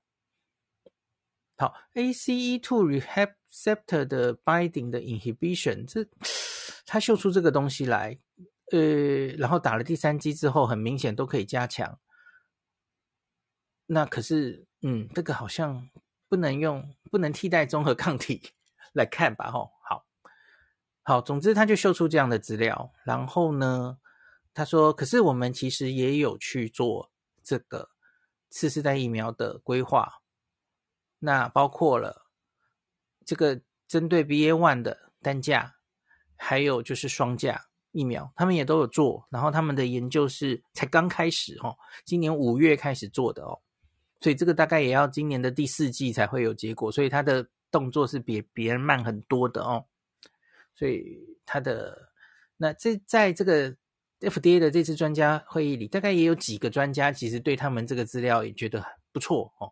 [1.57, 6.07] 好，ACE2 receptor 的 binding 的 inhibition，这
[6.86, 8.17] 他秀出这个东西来，
[8.71, 11.99] 呃，然后打了第三剂之后，很明显都可以加强。
[13.88, 15.89] 那可是，嗯，这个好像
[16.29, 18.53] 不能用，不能替代综合抗体
[18.93, 19.51] 来看吧？
[19.51, 20.05] 吼，好，
[21.03, 23.97] 好，总之他就秀出这样的资料，然后呢，
[24.58, 27.12] 他说，可是我们其实也有去做
[27.43, 27.91] 这个
[28.50, 30.12] 次世代疫苗的规划。
[31.20, 32.26] 那包括了
[33.24, 35.76] 这个针对 B A one 的单价，
[36.36, 39.28] 还有就是双价疫苗，他们也都有做。
[39.30, 43.62] 然后他们的研究是才刚开始哦，今年五月开始做的哦，
[44.20, 46.91] 所以这个大概也要今年的第四季才会有结果。
[46.91, 49.86] 所以他的动作是比别人慢很多的哦。
[50.74, 52.10] 所以他的
[52.58, 53.78] 那这在这个
[54.19, 59.71] FDA 的这次专家会议里，大概也有几个专家其实对他们这个资料也觉得不错哦。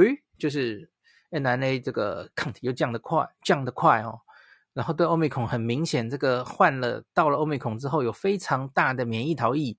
[0.00, 0.90] 诶，就是
[1.30, 4.20] mRNA 这个抗体又降得快，降得快哦。
[4.72, 9.78] 然后对欧米孔很明显，这个换了到了欧米孔之后有非常大的免疫逃逸。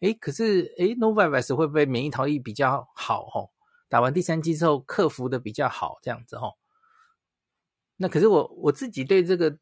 [0.00, 3.22] 诶，可是诶，Novavax 会不会免疫逃逸比较好？
[3.34, 3.50] 哦，
[3.88, 6.52] 打完第三剂之后克服的比较好，这样子哦。
[7.96, 9.58] 那可是我我自己对这个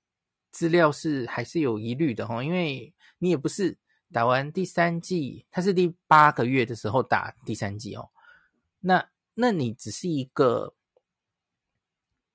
[0.51, 3.79] 资料是还是有疑虑的哦，因为你也不是
[4.13, 8.11] 打完第三剂，它是第八个月的时候打第三剂哦，
[8.81, 9.09] 那。
[9.37, 10.77] 那你只是一个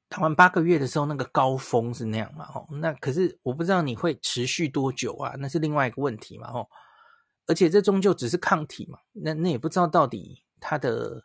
[0.10, 2.46] 打完八个月的时候，那个高峰是那样嘛？
[2.54, 5.34] 哦，那可是我不知道你会持续多久啊？
[5.40, 6.52] 那是另外一个问题嘛？
[6.52, 6.68] 哦，
[7.46, 11.24] 而且这终究只是抗体嘛，那那也不知道到底它的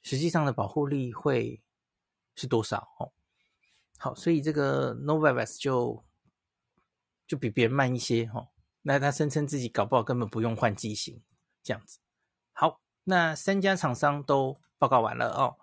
[0.00, 1.62] 实际上的保护力会
[2.34, 3.12] 是多少哦。
[3.98, 6.02] 好，所以这个 Novavax 就
[7.26, 8.48] 就比别人慢一些哦。
[8.82, 11.22] 那他声称自己搞不好根本不用换机型，
[11.62, 11.98] 这样子。
[12.52, 14.60] 好，那三家厂商都。
[14.82, 15.58] 报告完了哦，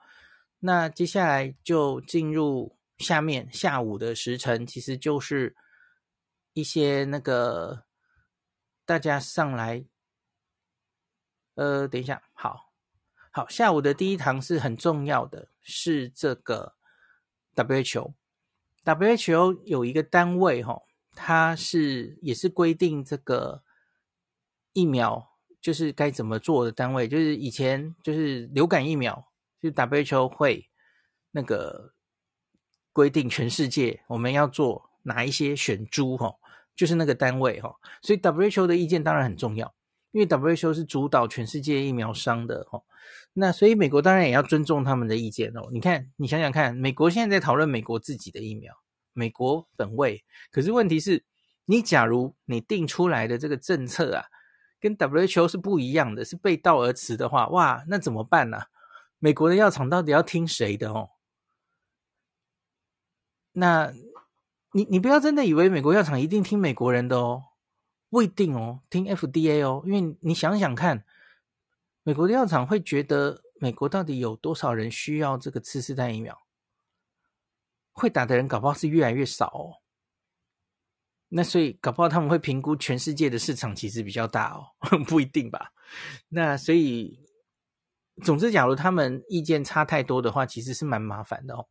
[0.60, 5.58] 那接下来就进入下面下午的时程，其实就是
[6.54, 7.84] 一些那个
[8.86, 9.84] 大家上来，
[11.56, 12.72] 呃，等一下，好，
[13.30, 16.78] 好，下午的第一堂是很重要的，是这个
[17.56, 20.84] WHO，WHO 有一个单位哈、哦，
[21.20, 23.64] 它是也是规定这个
[24.74, 25.28] 疫苗。
[25.62, 29.30] 就是该怎么做的单位，就是以前就是流感疫苗，
[29.62, 30.70] 就是 WHO 会
[31.32, 31.94] 那个
[32.94, 36.34] 规定全世界我们要做哪一些选株哈，
[36.74, 39.76] 就是那个单位哈，所以 WHO 的意见当然很重要，
[40.12, 42.82] 因为 WHO 是主导全世界疫苗商的哈，
[43.34, 45.68] 那所以美国当然也要尊重他们的意见哦。
[45.74, 48.74] 你看，你想想看，美国现在在讨论美国自己的疫苗，
[49.14, 51.24] 美国本位，可是问题是，
[51.66, 54.26] 你假如你定出来的这个政策啊。
[54.82, 58.68] 跟 WHO 是不一样的，是背道而驰的话，哇，那怎么办呢、啊？
[59.20, 61.10] 美国的药厂到底要听谁的哦？
[63.52, 63.92] 那
[64.72, 67.44] 你你不要真的以为美国药厂一定听美国人的哦，
[68.10, 71.04] 不一定哦，听 FDA 哦，因为你想想看，
[72.04, 76.42] 美国的药厂会觉得美国到底有多少人需要这个次世代疫苗？
[78.00, 79.84] 会打的人搞不好是越来越少哦。
[81.32, 84.66] 那所以搞不好他们会评估全世界的市场其实比较大哦，
[85.08, 85.72] 不一定吧？
[86.30, 87.20] 那所以，
[88.24, 91.68] 总之，假如他们意见差太多的话，其实是蛮麻烦的哦。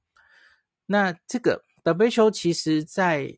[0.86, 3.36] 那这个 WHO 其实在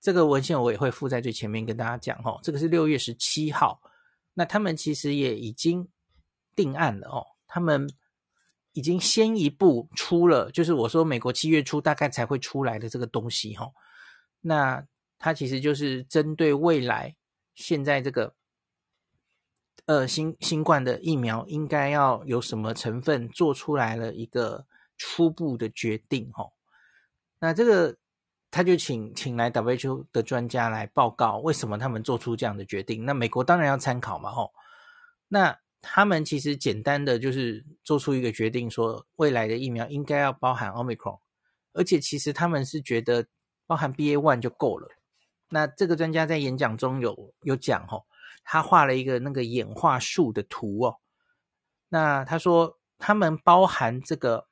[0.00, 2.40] 这个文献我也会附在最前面跟大家讲哦。
[2.42, 3.82] 这个是六月十七号，
[4.32, 5.86] 那他们其实也已经
[6.56, 7.26] 定案了哦。
[7.46, 7.86] 他们
[8.80, 13.74] 已经先一步出了，就是我说美国七月初大概才会出来的这个东西哦。
[14.40, 14.82] 那
[15.18, 17.14] 它其实就是针对未来
[17.54, 18.32] 现在这个
[19.84, 24.64] 呃新新冠的疫苗应该要有什么成分做出来了一个
[24.96, 26.52] 初步的决定哦。
[27.38, 27.98] 那这个
[28.50, 33.04] 他就请请来 WHO 的专家来报告为什么他们做出这样的决定。
[33.04, 34.50] 那美国当然要参考嘛吼。
[35.28, 41.18] 那他们其实简单的就是做出一个决定，说未来的疫苗应该要包含 Omicron，
[41.72, 43.26] 而且其实他们是觉得
[43.66, 44.88] 包含 BA one 就够了。
[45.48, 48.04] 那这个专家在演讲中有有讲哦，
[48.44, 50.98] 他画了一个那个演化树的图哦。
[51.88, 54.46] 那他说他们包含这个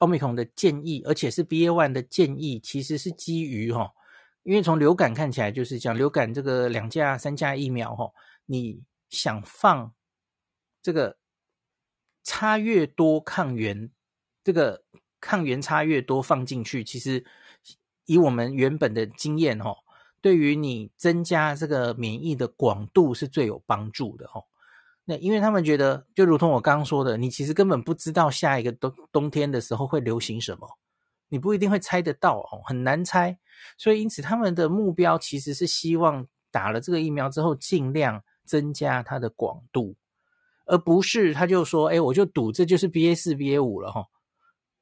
[0.00, 3.92] Omicron 的建议，而且是 BA.1 的建议，其实是基于哈，
[4.42, 8.10] 因为从流感看起来就是讲流感这个两价三价疫苗哈，
[8.44, 9.92] 你想放
[10.82, 11.16] 这个
[12.22, 13.90] 差越多抗原，
[14.42, 14.82] 这个
[15.20, 17.24] 抗原差越多放进去，其实。
[18.10, 19.76] 以我们原本的经验哦，
[20.22, 24.42] 对于你增加这个免疫的广度是最有帮助的哦。
[25.04, 30.66] 那因为他们觉得，就如同我刚刚说的，你其实根本不知道下一个冬冬天的时候会流行什么，
[31.28, 33.38] 你不一定会猜得到哦，很难猜。
[33.76, 39.94] 所以因此他们的目标其实是希望打了这个疫苗之后，尽量增加它的广度，
[40.64, 44.06] 而不是他就说，哎，我就赌这就是 BA 四、BA 五了哈。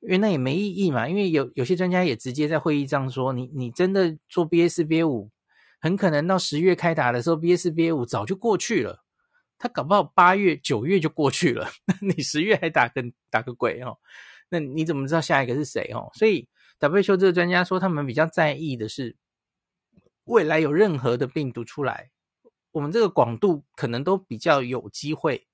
[0.01, 5.31] 因为那也没意义嘛，因为有有些专家也直接在会议上说，你你真的做 BA 四 BA 五，
[5.81, 9.03] 很可能到十月开打的时候，BA 四 BA 五早就过去了，
[9.59, 11.69] 他搞不好八月九月就过去了，
[12.01, 13.99] 你十月还打个打个鬼哦？
[14.49, 16.09] 那你怎么知道下一个是谁哦？
[16.15, 16.47] 所以
[16.79, 19.17] WHO 这个专家说，他们比较在意的是
[20.25, 22.11] 未来有任何的病毒出来，
[22.77, 25.47] 我们这个广度可能都比较有机会。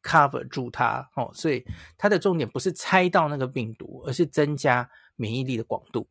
[0.00, 1.64] cover 住它哦，所以
[1.98, 6.08] 它的重点不是猜到那个病毒，而是增加免疫力的广度。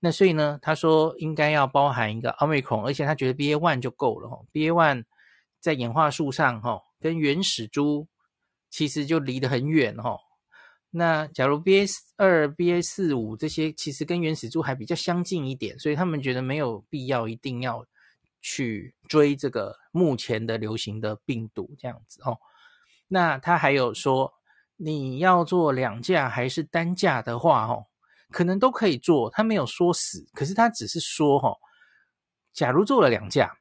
[0.00, 4.44] 那所以呢，他说应该要包含一个 Omicron，而且他觉得 BA one 就够了哦。
[4.52, 5.04] BA one
[5.60, 8.08] 在演化树上哈，跟原始株
[8.68, 10.18] 其实就离得很远哈。
[10.90, 17.86] 那假如 BA 二、BA 四、五这些其实跟原始株还比较相近一点，所以他们觉得没有必要一定要
[18.40, 22.38] 去追这个目前的流行的病毒这样子哦。
[23.08, 24.34] 那他还有说，
[24.76, 27.86] 你要做两价还是单价的话，哦，
[28.30, 29.30] 可能都可以做。
[29.30, 31.58] 他没有说死，可是他只是说，哦，
[32.52, 33.58] 假如做了两价，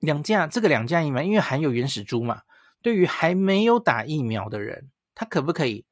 [0.00, 2.42] 两价这个两价疫苗，因为含有原始株嘛，
[2.82, 5.86] 对于还没有打疫苗的人，他可不可以，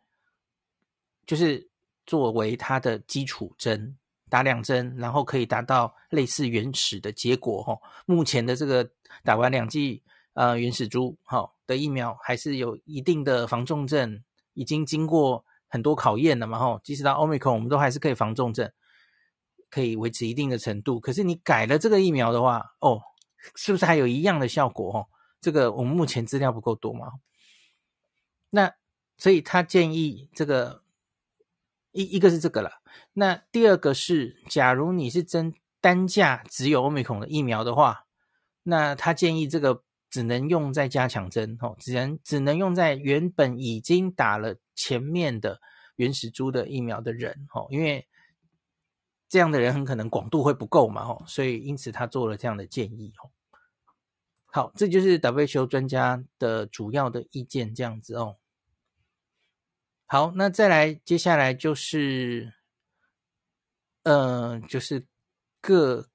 [1.26, 1.70] 就是
[2.04, 3.96] 作为他的基础针，
[4.28, 8.90] 打两针，然后可以达到类似原始的结果，哦，目前的这个
[9.24, 10.02] 打完两剂。
[10.34, 14.22] 呃，原始株好的疫苗还是有一定的防重症，
[14.54, 18.70] 已经经过很多考验了嘛，吼，即使到 Omicron，我们都还是可以防重症，
[19.68, 21.00] 可以维持一定的程度。
[21.00, 23.02] 可是你改了这个疫苗的话，哦，
[23.56, 24.98] 是不是还有一样的效果？
[24.98, 25.06] 哦，
[25.40, 27.08] 这个我们目前资料不够多嘛。
[28.50, 28.72] 那
[29.16, 30.84] 所以他建议这个
[31.92, 32.70] 一一个是这个了，
[33.12, 38.06] 那第二个是，假如你是真单价只有 Omicron 的疫苗的话，
[38.62, 39.82] 那他建议这个。
[40.10, 45.60] 只能用在加强针，哦，只能只能用在原本已经打了前面的
[45.96, 48.08] 原始株的疫苗的人，哦，因为
[49.28, 53.28] 这样的人很可能广度会不够嘛，哦，所以因此他做了这样的建议，哦。
[54.46, 58.36] 好，这就是 WHO 专家的主要的意见，这样子哦。
[60.10, 62.54] 好，那再来，接下来就是，
[64.04, 65.06] 呃，就是
[65.60, 66.08] 各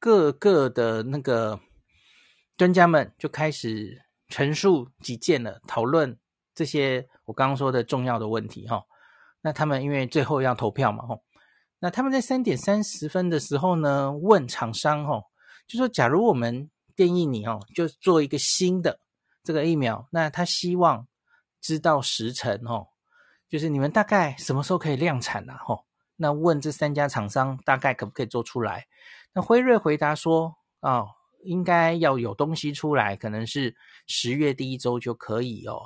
[0.00, 1.60] 各个的那个。
[2.56, 6.18] 专家们就开始陈述己见了，讨论
[6.54, 8.82] 这些我刚刚说的重要的问题哈。
[9.42, 11.18] 那他们因为最后要投票嘛哈，
[11.80, 15.22] 那他们在三点三十分的时候呢，问厂商哈，
[15.68, 19.00] 就说假如我们建议你哦，就做一个新的
[19.44, 21.06] 这个疫苗，那他希望
[21.60, 22.88] 知道时程哦，
[23.48, 25.54] 就是你们大概什么时候可以量产呢？
[25.58, 25.84] 哈，
[26.16, 28.86] 那问这三家厂商大概可不可以做出来？
[29.32, 31.06] 那辉瑞回答说啊。
[31.42, 33.76] 应该要有东西出来，可能是
[34.08, 35.80] 十月第一周就可以哦。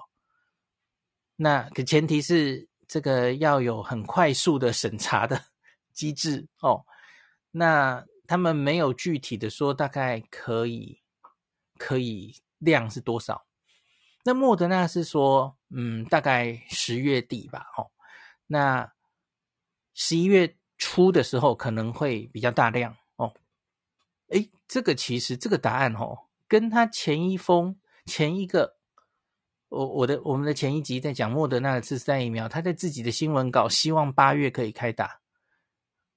[1.37, 5.39] 那可前提是这个要有很快速的审查的
[5.93, 6.87] 机制哦。
[7.51, 11.03] 那他们没有具体的说大概可以
[11.77, 13.45] 可以量是多少。
[14.25, 17.67] 那莫德纳是说，嗯，大概十月底吧。
[17.77, 17.91] 哦，
[18.47, 18.93] 那
[19.95, 23.33] 十一月初的时候可能会比较大量哦。
[24.29, 28.77] 诶，这个其实这个答案哦，跟他前一封前一个，
[29.69, 35.21] 我我的我们的前一集在讲莫德纳的次世代疫苗，他在自己的新闻稿希望八月可以开打，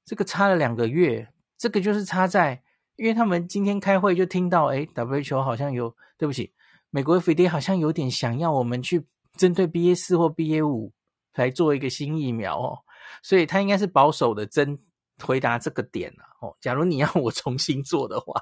[0.05, 2.63] 这个差了两个月，这个就是差在，
[2.95, 6.53] 因为他们今天开会就听到，诶，WHO 好像有，对不起，
[6.89, 9.05] 美国 FDA 好像有点想要我们去
[9.37, 10.93] 针对 BA 四或 BA 五
[11.33, 12.79] 来做一个新疫苗哦，
[13.21, 14.79] 所以他应该是保守的针。
[15.23, 16.57] 回答这个点了哦。
[16.59, 18.33] 假如你要我重新做的话，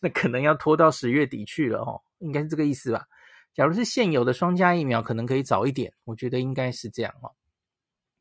[0.00, 3.06] 那可能要拖到十月底去了哦，应该是这个意思吧？
[3.54, 7.30] 假如是现有的双价疫苗，可能可以早一点，我觉得应该是这样哦，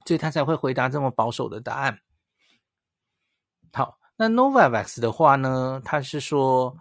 [0.06, 2.00] 所以他才会回答这么保守的答案。
[3.74, 6.78] 好，那 Novavax 的话呢，他是说，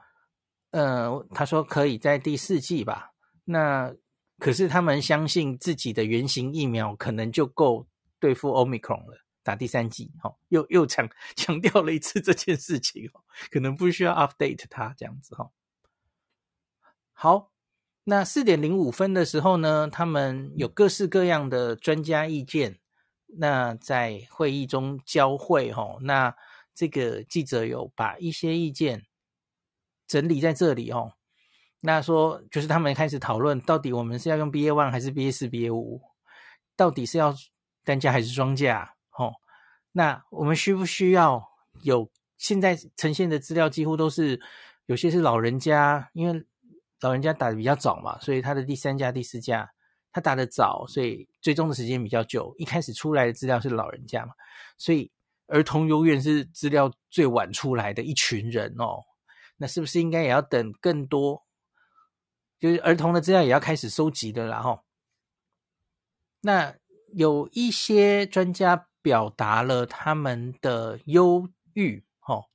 [0.73, 3.13] 呃，他说可以在第四季吧。
[3.45, 3.93] 那
[4.39, 7.87] 可是他们相信自己的原型疫苗可能就够
[8.19, 9.21] 对付 Omicron 了。
[9.45, 11.07] 打第三剂，哈，又又强
[11.37, 13.11] 强调了一次这件事情，
[13.51, 15.51] 可能不需要 update 它这样子，哈。
[17.13, 17.53] 好，
[18.05, 22.79] 那四点零五分的时候呢，他们有各式各样的专家意见，
[23.27, 26.35] 那在会议中交汇，哦，那
[26.75, 29.05] 这个记者有把一些意见
[30.07, 31.13] 整理在这里，哦。
[31.87, 36.01] 那说就是他们开始讨论，到底我们是要用 BA one 还是 BA 四、BA 五？
[36.75, 37.35] 到底是要
[37.85, 38.95] 单价还是双价？
[39.19, 39.35] 哦，
[39.93, 41.47] 那我们需不需要
[41.83, 42.11] 有？
[42.37, 44.41] 现在呈现的资料几乎都是
[44.87, 46.45] 有些是老人家，因为
[47.01, 49.71] 老人家打的比较早嘛，所以他的第三价、第四价
[50.11, 52.55] 他打的早，所以追踪的时间比较久。
[52.59, 54.33] 一开始出来的资料是老人家嘛，
[54.79, 55.11] 所以
[55.47, 59.03] 儿童永远是资料最晚出来的一群人哦。
[59.59, 61.44] 那是不是应该也要等更多？
[62.65, 64.85] 就是儿童的资料也要开始收集的啦，吼。
[66.41, 66.75] 那
[67.13, 72.47] 有一些专家表达了他们的忧郁，吼，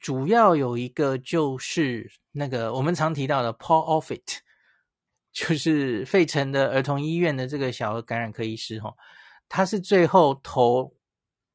[0.00, 4.38] 主要有一个就是那个我们常提到的 Paul Offit，
[5.32, 8.96] 就是费城的儿童医院的这个小儿感染科医师，吼，
[9.48, 10.96] 他是最后投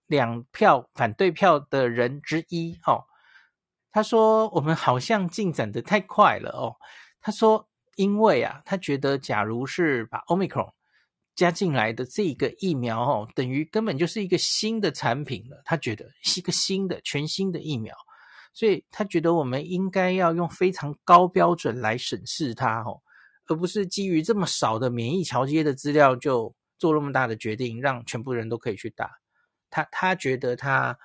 [0.08, 3.04] 两票反对票的人之一，吼。
[3.92, 6.76] 他说：“我们好像进展得太快了哦。”
[7.26, 7.68] 他说
[7.98, 10.72] ：“因为啊，他觉得假如是把 Omicron
[11.36, 15.60] 加进来的这个疫苗哦，等于根本就是一个新的产品了。
[15.66, 17.96] 他觉得是一个新的、全新的疫苗，
[18.54, 23.02] 所以他觉得我们应该要用非常高标准来审视它哦，
[23.48, 29.10] 而不是基于这么少的免疫桥接的资料就做那么大的决定，让全部人都可以去打。
[29.72, 30.96] 他他觉得他。”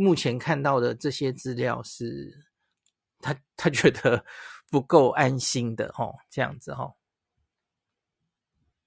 [0.00, 2.46] 目前看到的这些资料是
[3.18, 4.24] 他他觉得
[4.70, 6.94] 不够安心的哦，这样子哦。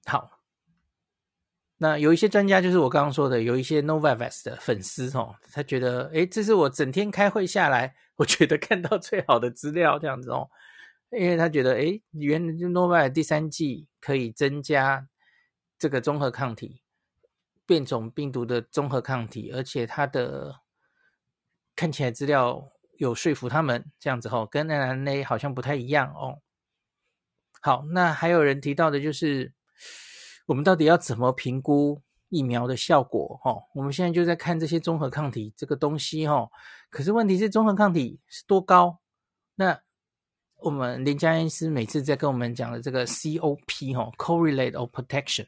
[0.06, 0.42] 好，
[1.78, 10.50] 那有一些专家就是我刚刚说的，有一些 Novavax 的粉丝哦，他觉得诶，这是我整天开会下来， 我觉得看到最好的资料这样子哦，
[11.12, 15.08] 因为他觉得诶，原来 Novavax 第三季可以增加
[15.78, 16.82] 这个综合抗体，
[17.66, 20.62] 变种病毒的综合抗体，而且它的。
[21.74, 22.70] 看起来资料
[23.02, 26.38] 有说服他们这样子吼，跟 mRNA 好像不太一样哦。
[27.60, 29.52] 好，那还有人提到的就是，
[30.46, 32.00] 我们到底要怎么评估
[32.30, 33.40] 疫苗的效果？
[33.44, 36.48] 哈，我们现在就在看这些综合抗体这个东西哈。
[36.92, 39.00] 可是问题是，综合抗体是多高？
[39.56, 39.82] 那
[40.58, 45.48] 我们连家医师每次在跟我们讲的这个 COP 哈，Correlate of Protection。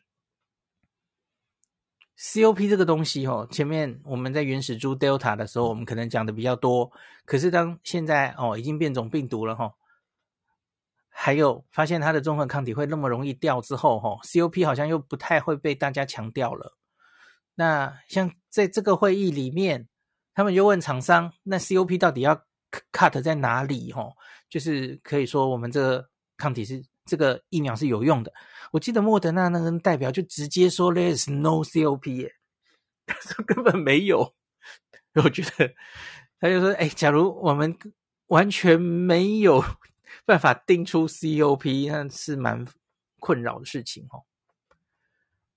[2.17, 6.91] COP 这个东西哦，前面我们在原始株 Delta 的时候，我们可能讲的比较多。
[7.25, 9.73] 可是当现在哦，已经变种病毒了哈，
[11.09, 16.77] 还有发现它的综合抗体会那么容易掉之后哈，COP 好像又不太会被大家强调了。
[17.55, 19.87] 那像在这个会议里面，
[20.35, 22.43] 他们就问厂商，那 COP 到底要
[22.91, 23.91] cut 在哪里？
[23.91, 24.11] 哈，
[24.49, 26.83] 就是可以说我们这个抗体是。
[27.05, 28.33] 这个疫苗是有用的。
[28.71, 32.33] 我记得莫德纳那个代表就直接说 “There is no COP” 耶，
[33.05, 34.33] 他说根本没有。
[35.23, 35.73] 我觉得
[36.39, 37.77] 他就说：“哎，假如我们
[38.27, 39.63] 完全没有
[40.25, 42.65] 办法定出 COP，那是蛮
[43.19, 44.23] 困扰的事情哦。”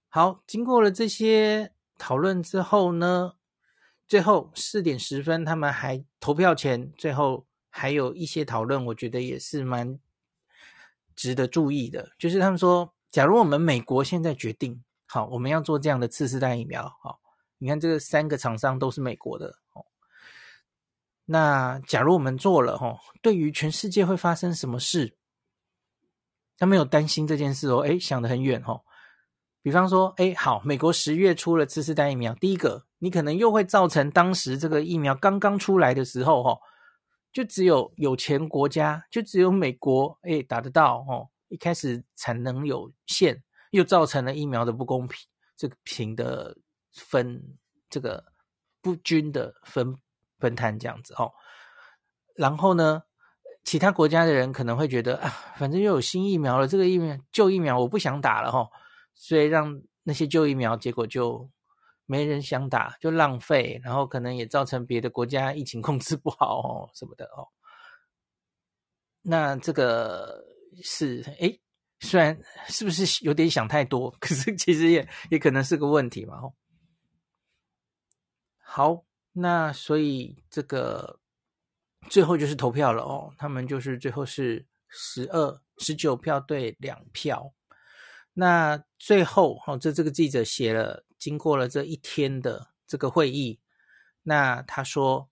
[0.09, 3.35] 好，经过了这些讨论之后呢，
[4.07, 9.99] 最后四点十分，他们还投票前最后还有一些讨论，我觉得也是蛮。
[11.17, 17.19] 值得注意的，就是他们说，假如我们美国现在决定，好，我们要做这样的次世代疫苗，好，
[17.57, 19.85] 你看这个三个厂商都是美国的，哦，
[21.25, 25.17] 那假如我们做了，哈，对于全世界会发生什么事？
[26.59, 28.83] 他没有担心这件事哦，诶，想得很远，哈，
[29.63, 36.59] 比方说，诶，好，美国十月出了次世代疫苗，第一个，你可能又会造成当时这个疫苗刚刚出来的时候，哈。
[37.37, 41.29] 就只有有钱国家，就只有美国，哎，打得到哦。
[41.49, 45.19] 一开始产能有限，又造成了疫苗的不公平，
[45.55, 46.57] 这个平的
[46.95, 47.59] 分，
[47.91, 48.25] 这个
[48.81, 49.95] 不均的分
[50.39, 51.31] 分摊这样子哦。
[52.37, 53.03] 然后呢，
[53.65, 55.29] 其他国家的人可能会觉得啊，
[55.59, 58.67] 反正又有新疫苗了，这个疫苗旧疫苗我不想打了哈，
[59.15, 61.51] 所以让那些旧疫苗结果就。
[62.07, 67.49] 没人想打，就浪费，然后可能也造成别的国家疫情控制不好哦，什么的哦。
[69.23, 70.45] 那这个
[70.85, 71.61] 是诶，
[71.99, 76.39] 虽然是不是有点想太多，可是其实也也可能是个问题嘛。
[76.39, 76.55] 哦，
[78.63, 81.19] 好，那所以这个
[82.09, 87.53] 最后就是投票了哦，他们就是最后是十二十九票对两票。
[88.33, 91.05] 那最后哦，这这个记者写了。
[91.27, 93.59] 经过了这一天的这个会议，
[94.23, 95.29] 那他说，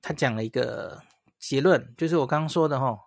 [0.00, 1.00] 他讲了一个
[1.38, 2.98] 结论，就是我刚刚说的哈，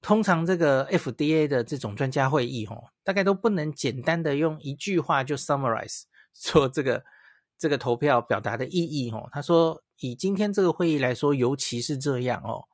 [0.00, 6.02] 通常这个 FDA 的这种专家会议哈，大概都不能简单的用一句话就 summarize
[6.32, 7.02] 说这个
[7.58, 9.28] 这个投票表达的意义哦。
[9.32, 12.69] 他说，以今天这个会议来说，尤其是这样哦。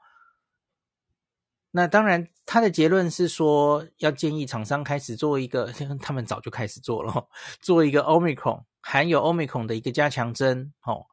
[1.76, 5.70] 那当然，他的结论是说要建议厂商开始做一个，
[6.00, 7.28] 他们早就开始做了，
[7.60, 10.72] 做一个 Omicron 含有 Omicron 的一个加强针。
[10.84, 11.04] 哦，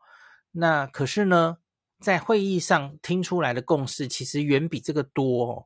[0.52, 1.58] 那可是呢，
[2.00, 5.66] 在会议上听出来的共识其实远比这个多哦。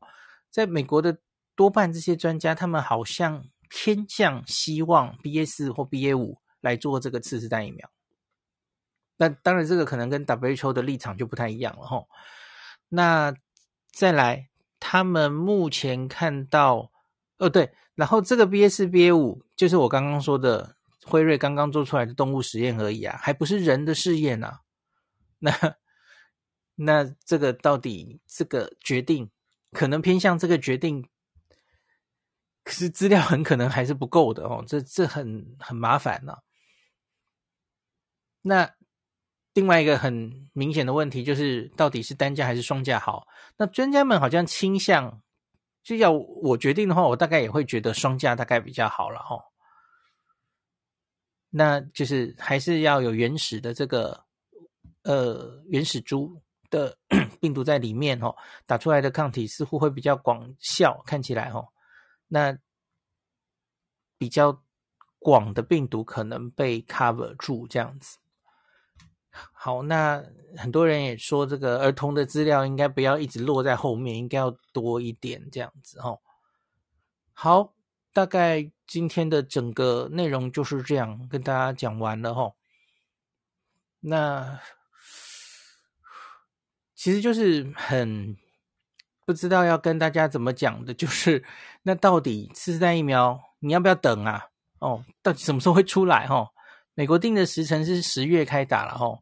[0.50, 1.20] 在美国的
[1.56, 7.88] 多半这些专家，他们好像偏向希望 BA 四或 BA 五来做这个次世代疫苗。
[9.18, 12.04] 那当然，这个可能跟 WHO 的立场就不太一样了哈。
[12.90, 13.36] 那
[13.92, 14.50] 再来。
[14.80, 16.92] 他们目前看到，
[17.38, 20.76] 哦对，然后这个 BA 四 BA 五就是我刚刚说的
[21.06, 24.62] 辉瑞刚刚做出来的动物实验而已啊，还不是人的试验啊。
[25.40, 25.52] 那
[26.76, 29.30] 那这个到底这个决定
[29.72, 31.08] 可能偏向这个决定，
[32.64, 36.38] 可是资料很可能还是不够的哦，这这很很麻烦呢、
[38.42, 38.77] 那。
[39.58, 43.28] 另外一个很明显的问题就是，到底是单价还是双价好？
[43.58, 45.20] 那专家们好像倾向，
[45.82, 49.44] 就要我决定的话，我大概也会觉得双价大概比较好了哈。
[51.50, 54.24] 那就是还是要有原始的这个
[55.02, 56.40] 呃原始株
[56.70, 56.96] 的
[57.42, 58.36] 病毒在里面哦，
[58.68, 61.68] 打出来的抗体似乎会比较广效，看起来哦，
[62.28, 62.56] 那
[64.20, 64.62] 比较
[65.18, 68.20] 广的病毒可能被 cover 住这样子。
[69.54, 70.24] 好，那
[70.58, 76.20] 很多人也说，这个儿童的资料应该不要一直落在后面，应该要多一点这样子哦。
[77.34, 77.74] 好，
[78.14, 82.52] 大概今天的整个内容就是这样，跟大家讲完了哈。
[84.00, 84.60] 那
[86.96, 88.38] 其实就是很
[89.26, 91.44] 不知道要跟大家怎么讲的，就是
[91.84, 94.48] 那到底四代疫苗你要不要等啊？
[94.80, 96.28] 哦，到底什么时候会出来？
[96.28, 96.48] 哈，
[96.94, 99.20] 美国定的时辰是十月开打了哈。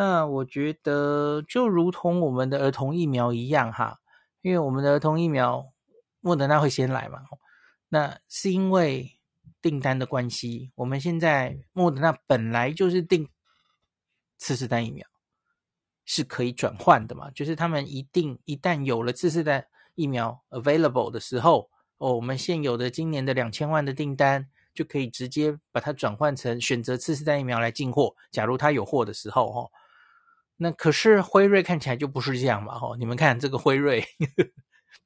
[0.00, 3.98] 那我觉得就如同我们的儿童疫苗一样哈，
[4.42, 5.72] 因为我们的儿童疫苗
[6.20, 7.24] 莫德纳会先来嘛，
[7.88, 9.18] 那是因为
[9.60, 10.70] 订单的关系。
[10.76, 13.28] 我们现在莫德纳本来就是订
[14.36, 15.04] 次世代疫苗，
[16.04, 28.14] 是可以转换的嘛，就是他们一定一旦有了次世代疫苗 available 的时候，哦，我们现有的今年的两千万的订单就可以直接把它转换成选择次世代疫苗来进货。
[28.30, 29.68] 假如它有货的时候，哦。
[30.60, 32.96] 那可是辉瑞看起来就不是这样嘛，吼！
[32.96, 34.50] 你们看这个辉瑞呵 呵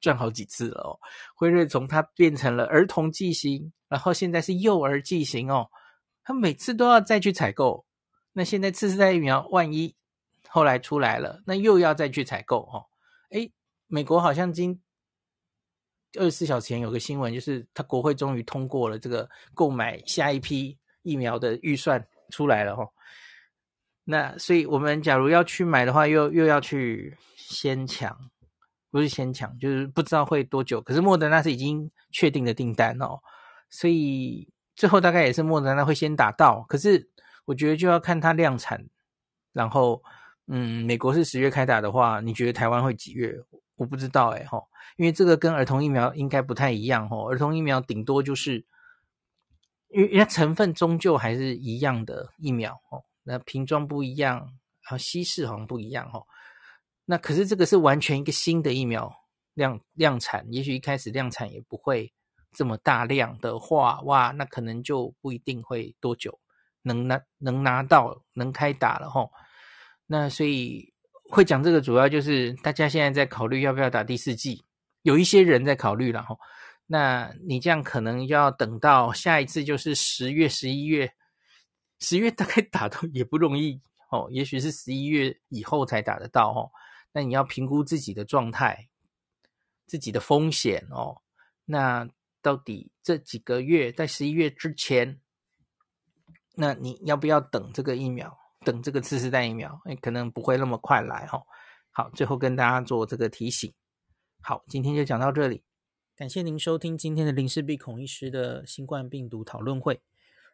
[0.01, 0.99] 赚好几次了哦。
[1.35, 5.69] 辉瑞从它变成了儿童剂型，然后现在是幼儿剂型哦，
[6.23, 7.85] 它每次都要再去采购。
[8.31, 9.95] 那现在次世代疫苗万一
[10.49, 12.83] 后来出来了，那又要再去采购哦。
[13.29, 13.53] 诶，
[13.85, 14.81] 美国好像今
[16.17, 22.91] 二十四小时前有个新闻，就是他国会终于通过了这个购买下一批疫苗的预算出来了，吼。
[24.05, 28.17] 那所以，我们假如要去买的话，又又要去先抢，
[28.91, 30.81] 不是先抢，就是不知道会多久。
[30.81, 33.19] 可是莫德纳是已经确定的订单哦，
[33.69, 36.65] 所以最后大概也是莫德纳会先打到。
[36.67, 37.09] 可是
[37.45, 38.85] 我觉得就要看它量产，
[39.53, 40.03] 然后
[40.47, 43.33] 嗯，美国是十月开打的话，你觉得台湾会几月？
[43.75, 48.65] 我不知道哎吼，因为这个跟儿童疫苗应该不太一样吼，儿童疫苗顶多就是，
[49.89, 53.05] 因为它成分终究还是一样的疫苗哦。
[53.23, 54.53] 那瓶装不一样，
[54.83, 56.25] 啊，稀释好像不一样哦。
[57.05, 59.13] 那可是这个是完全一个新的疫苗
[59.53, 62.13] 量量产，也许一开始量产也不会
[62.53, 66.39] 这么大量的话，哇，那可能就不一定会多久
[66.81, 69.31] 能拿能拿到能开打了吼。
[70.05, 70.93] 那所以
[71.29, 74.63] 会讲这个，主要就是大家现在在考虑要不要打第四剂，
[75.01, 76.39] 有一些人在考虑了吼。
[76.85, 81.13] 那你这样可能要等到下一次就是十月、十一月。
[81.99, 86.71] 十月大概打到也不容易哦，也许是十一月以后才打得到哦。
[87.13, 88.89] 那你要评估自己的状态、
[89.85, 91.21] 自己的风险哦。
[91.65, 92.09] 那
[92.41, 95.21] 到底这几个月在十一月之前，
[96.55, 98.37] 那你要不要等这个疫苗？
[98.65, 99.81] 等这个次世代疫苗？
[99.85, 101.45] 诶，可能不会那么快来哦。
[101.91, 103.73] 好，最后跟大家做这个提醒。
[104.41, 105.63] 好，今天就讲到这里，
[106.15, 110.01] 感谢您收听今天的林氏璧孔医师的新冠病毒讨论会。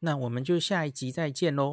[0.00, 1.68] 那我们就下一集再见喽。